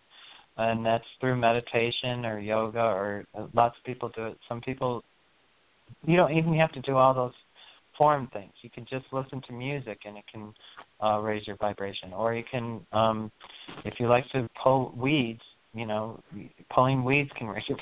[0.58, 4.38] And that's through meditation or yoga, or uh, lots of people do it.
[4.50, 5.04] Some people,
[6.06, 7.34] you don't even have to do all those
[7.98, 8.52] form things.
[8.62, 10.54] You can just listen to music, and it can
[11.04, 12.14] uh, raise your vibration.
[12.14, 13.32] Or you can, um,
[13.86, 15.42] if you like to pull weeds,
[15.74, 16.22] you know,
[16.74, 17.78] pulling weeds can raise your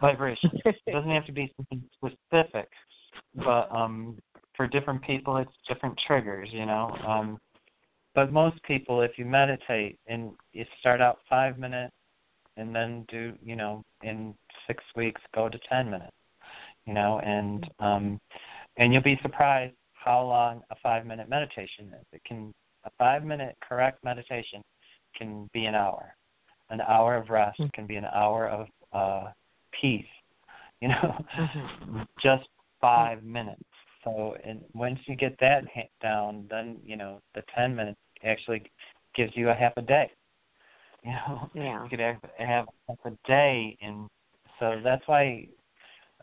[0.00, 0.50] vibration.
[0.64, 2.68] It doesn't have to be something specific,
[3.36, 4.16] but um,
[4.56, 6.48] for different people, it's different triggers.
[6.52, 7.38] You know, um,
[8.14, 11.92] but most people, if you meditate and you start out five minutes,
[12.56, 14.34] and then do, you know, in
[14.66, 16.12] six weeks, go to ten minutes.
[16.86, 18.20] You know, and um,
[18.76, 22.06] and you'll be surprised how long a five minute meditation is.
[22.12, 22.52] It can
[22.84, 24.62] a five minute correct meditation
[25.16, 26.14] can be an hour.
[26.70, 29.30] An hour of rest can be an hour of uh
[29.80, 30.04] peace.
[30.80, 31.24] You know,
[32.22, 32.44] just
[32.80, 33.67] five minutes.
[34.16, 35.64] So, and once you get that
[36.02, 38.62] down, then you know the ten minutes actually
[39.14, 40.10] gives you a half a day.
[41.04, 41.82] You know, Yeah.
[41.84, 44.08] you could have, have half a day, and
[44.58, 45.46] so that's why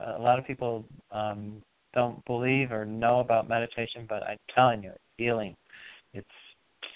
[0.05, 1.61] a lot of people um
[1.93, 5.55] don't believe or know about meditation, but I'm telling you, it's healing.
[6.13, 6.27] It's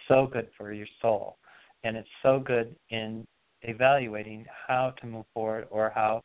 [0.07, 1.37] so good for your soul,
[1.83, 3.25] and it's so good in
[3.63, 6.21] evaluating how to move forward or how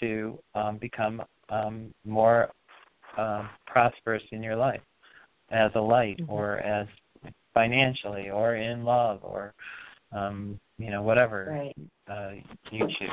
[0.00, 2.50] to um, become um, more
[3.20, 4.82] um, prosperous in your life
[5.50, 6.28] as a light Mhm.
[6.28, 6.86] or as
[7.54, 9.52] financially or in love or
[10.12, 11.76] um, you know whatever Right.
[12.08, 12.32] uh,
[12.70, 13.10] you choose.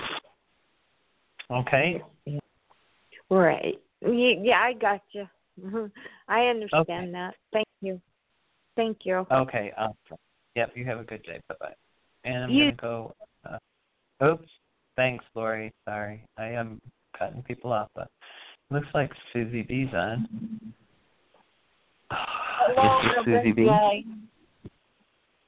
[1.50, 2.02] Okay.
[3.30, 3.78] Right.
[4.02, 5.28] Yeah, I got you.
[6.28, 7.36] I understand that.
[7.52, 8.02] Thank you.
[8.76, 9.26] Thank you.
[9.32, 9.72] Okay.
[9.78, 10.18] Awesome.
[10.56, 10.72] Yep.
[10.76, 11.40] You have a good day.
[11.50, 11.74] Bye bye.
[12.24, 13.16] And I'm You- gonna go.
[13.46, 14.50] Uh, oops.
[14.96, 15.72] Thanks, Lori.
[15.86, 16.82] Sorry, I am
[17.18, 18.10] cutting people off, but
[18.70, 20.28] looks like Susie B's on.
[22.12, 23.68] Hello, This is Susie B.
[23.68, 24.04] Hi,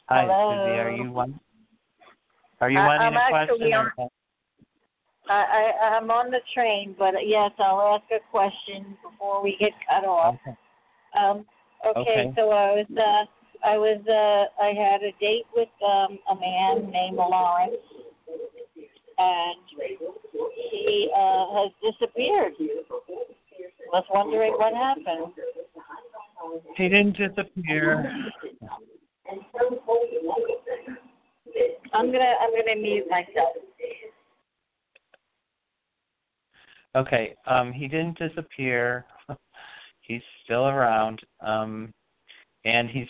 [0.09, 0.65] Hello.
[0.65, 0.79] Susie.
[0.79, 1.39] Are you one?
[2.61, 3.55] Are you I- wanting I'm a question?
[3.55, 3.93] actually or-
[5.29, 9.73] I, I I'm on the train, but yes, I'll ask a question before we get
[9.87, 10.35] cut off.
[10.41, 10.57] Okay.
[11.13, 11.45] Um,
[11.85, 12.33] okay, Okay.
[12.35, 13.25] so I was uh,
[13.67, 17.75] I was uh, I had a date with um, a man named Lawrence,
[19.19, 19.57] and
[20.55, 22.53] he uh, has disappeared.
[22.59, 25.33] I was wondering what happened.
[26.75, 28.11] He didn't disappear.
[31.93, 33.55] I'm gonna I'm gonna mute myself.
[36.95, 37.35] Okay.
[37.45, 39.05] Um, he didn't disappear.
[40.01, 41.21] he's still around.
[41.41, 41.93] Um,
[42.65, 43.07] and he's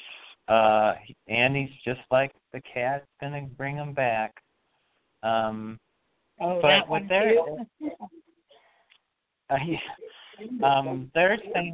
[0.47, 0.93] uh,
[1.27, 4.33] and he's just like the cat's gonna bring him back.
[5.23, 5.77] Um,
[6.41, 7.33] Oh, but that what one they're
[9.49, 11.73] uh, um, they're saying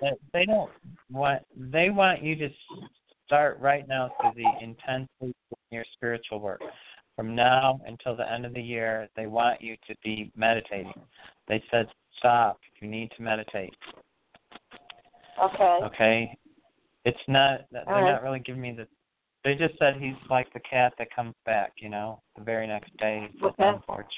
[0.00, 0.70] that they don't
[1.10, 2.48] want they want you to
[3.26, 6.62] start right now, Susie, intensely with your spiritual work.
[7.16, 10.94] From now until the end of the year, they want you to be meditating.
[11.48, 12.58] They said stop.
[12.80, 13.74] You need to meditate.
[15.42, 15.78] Okay.
[15.84, 16.38] Okay.
[17.04, 17.62] It's not.
[17.72, 18.12] They're right.
[18.12, 18.86] not really giving me the.
[19.48, 21.72] They just said he's like the cat that comes back.
[21.78, 23.72] You know, the very next day he's Okay.
[23.72, 24.12] the porch.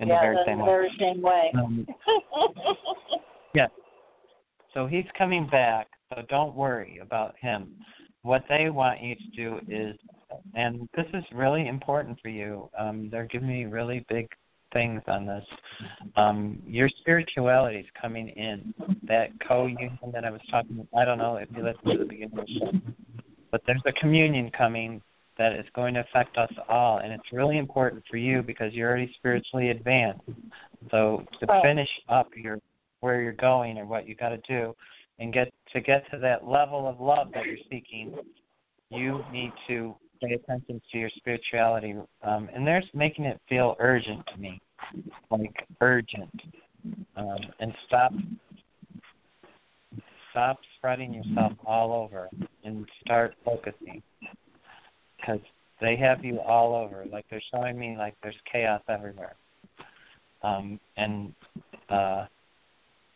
[0.00, 0.66] In yeah, the very the same way.
[0.66, 1.52] very same way.
[1.56, 1.86] Um,
[3.54, 3.68] Yeah.
[4.74, 7.76] So he's coming back, so don't worry about him.
[8.22, 9.96] What they want you to do is
[10.56, 12.70] and this is really important for you.
[12.76, 14.26] Um, they're giving me really big
[14.72, 15.44] things on this.
[16.16, 18.74] Um, your spirituality is coming in.
[19.06, 20.80] That co-union that I was talking.
[20.80, 22.72] About, I don't know if you listened to the beginning of the show,
[23.52, 25.00] but there's a communion coming
[25.38, 28.88] that is going to affect us all, and it's really important for you because you're
[28.88, 30.20] already spiritually advanced.
[30.90, 32.58] So to finish up your
[33.00, 34.74] where you're going and what you got to do,
[35.18, 38.14] and get to get to that level of love that you're seeking,
[38.90, 41.94] you need to pay attention to your spirituality.
[42.22, 44.60] Um, and there's making it feel urgent to me,
[45.30, 46.30] like urgent,
[47.16, 48.12] um, and stop
[50.32, 52.28] stop spreading yourself all over
[52.64, 54.02] and start focusing
[55.16, 55.40] because
[55.80, 57.04] they have you all over.
[57.10, 59.36] Like they're showing me like there's chaos everywhere.
[60.42, 61.32] Um, and
[61.88, 62.24] uh,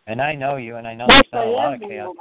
[0.06, 2.14] and I know you, and I know there's not a lot of chaos.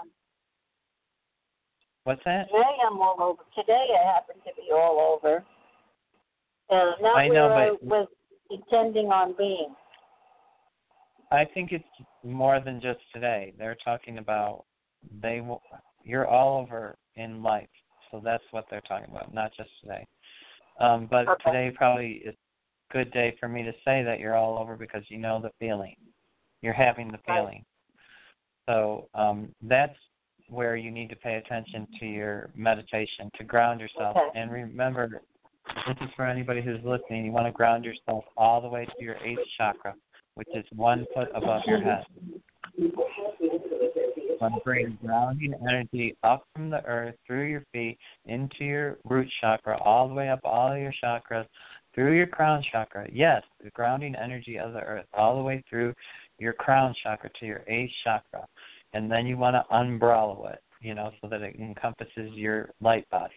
[2.06, 2.48] What's that?
[2.48, 3.44] Today I'm all over.
[3.56, 5.44] Today I happen to be all over.
[6.70, 8.08] Uh, not I know, where but I was
[8.50, 9.76] intending on being.
[11.32, 11.84] I think it's
[12.24, 13.54] more than just today.
[13.58, 14.66] They're talking about
[15.22, 15.42] they.
[15.42, 15.62] will
[16.04, 17.70] You're all over in life,
[18.12, 20.06] so that's what they're talking about, not just today.
[20.80, 21.52] Um, but Okay.
[21.52, 22.36] today probably is
[22.90, 25.52] a good day for me to say that you're all over because you know the
[25.60, 25.96] feeling.
[26.62, 27.64] You're having the feeling.
[28.68, 29.98] So um, that's
[30.50, 34.18] where you need to pay attention to your meditation to ground yourself.
[34.18, 34.40] Okay.
[34.40, 35.22] And remember,
[35.88, 37.26] this is for anybody who's listening.
[37.26, 39.96] You want to ground yourself all the way to your eighth chakra,
[40.36, 42.06] which is one foot above your head.
[44.36, 48.98] You want to bring grounding energy up from the earth through your feet into your
[49.06, 51.46] root chakra, all the way up all your chakras,
[51.94, 53.08] through your crown chakra.
[53.14, 55.94] Yes, the grounding energy of the earth, all the way through
[56.38, 58.46] your crown chakra to your eighth chakra.
[58.92, 63.10] And then you want to umbrella it, you know, so that it encompasses your light
[63.10, 63.36] body.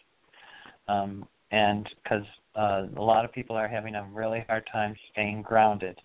[0.89, 2.25] Um, and because
[2.57, 5.97] uh, a lot of people are having a really hard time staying grounded.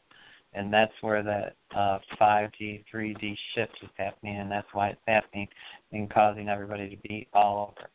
[0.56, 5.48] And that's where that uh, 5D, 3D shift is happening, and that's why it's happening
[5.92, 7.90] and causing everybody to be all over.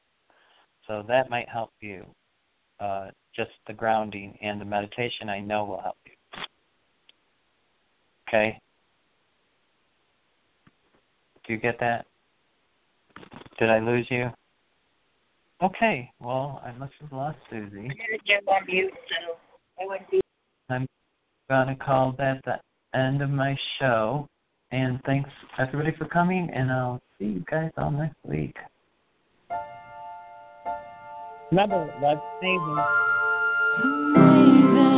[0.87, 2.05] So that might help you.
[2.81, 6.13] Uh, just the grounding and the meditation, I know will help you.
[8.29, 8.61] Okay?
[11.47, 12.07] Do you get that?
[13.59, 14.31] Did I lose you?
[15.63, 17.65] Okay, well, I must have lost Susie.
[17.77, 19.37] I'm gonna on mute, so
[19.81, 20.21] I wouldn't be.
[20.71, 20.87] I'm
[21.49, 22.59] going to call that the
[22.99, 24.29] end of my show.
[24.71, 28.55] And thanks, everybody, for coming, and I'll see you guys all next week.
[31.51, 32.79] Remember, love saving.
[34.17, 34.98] Amazing.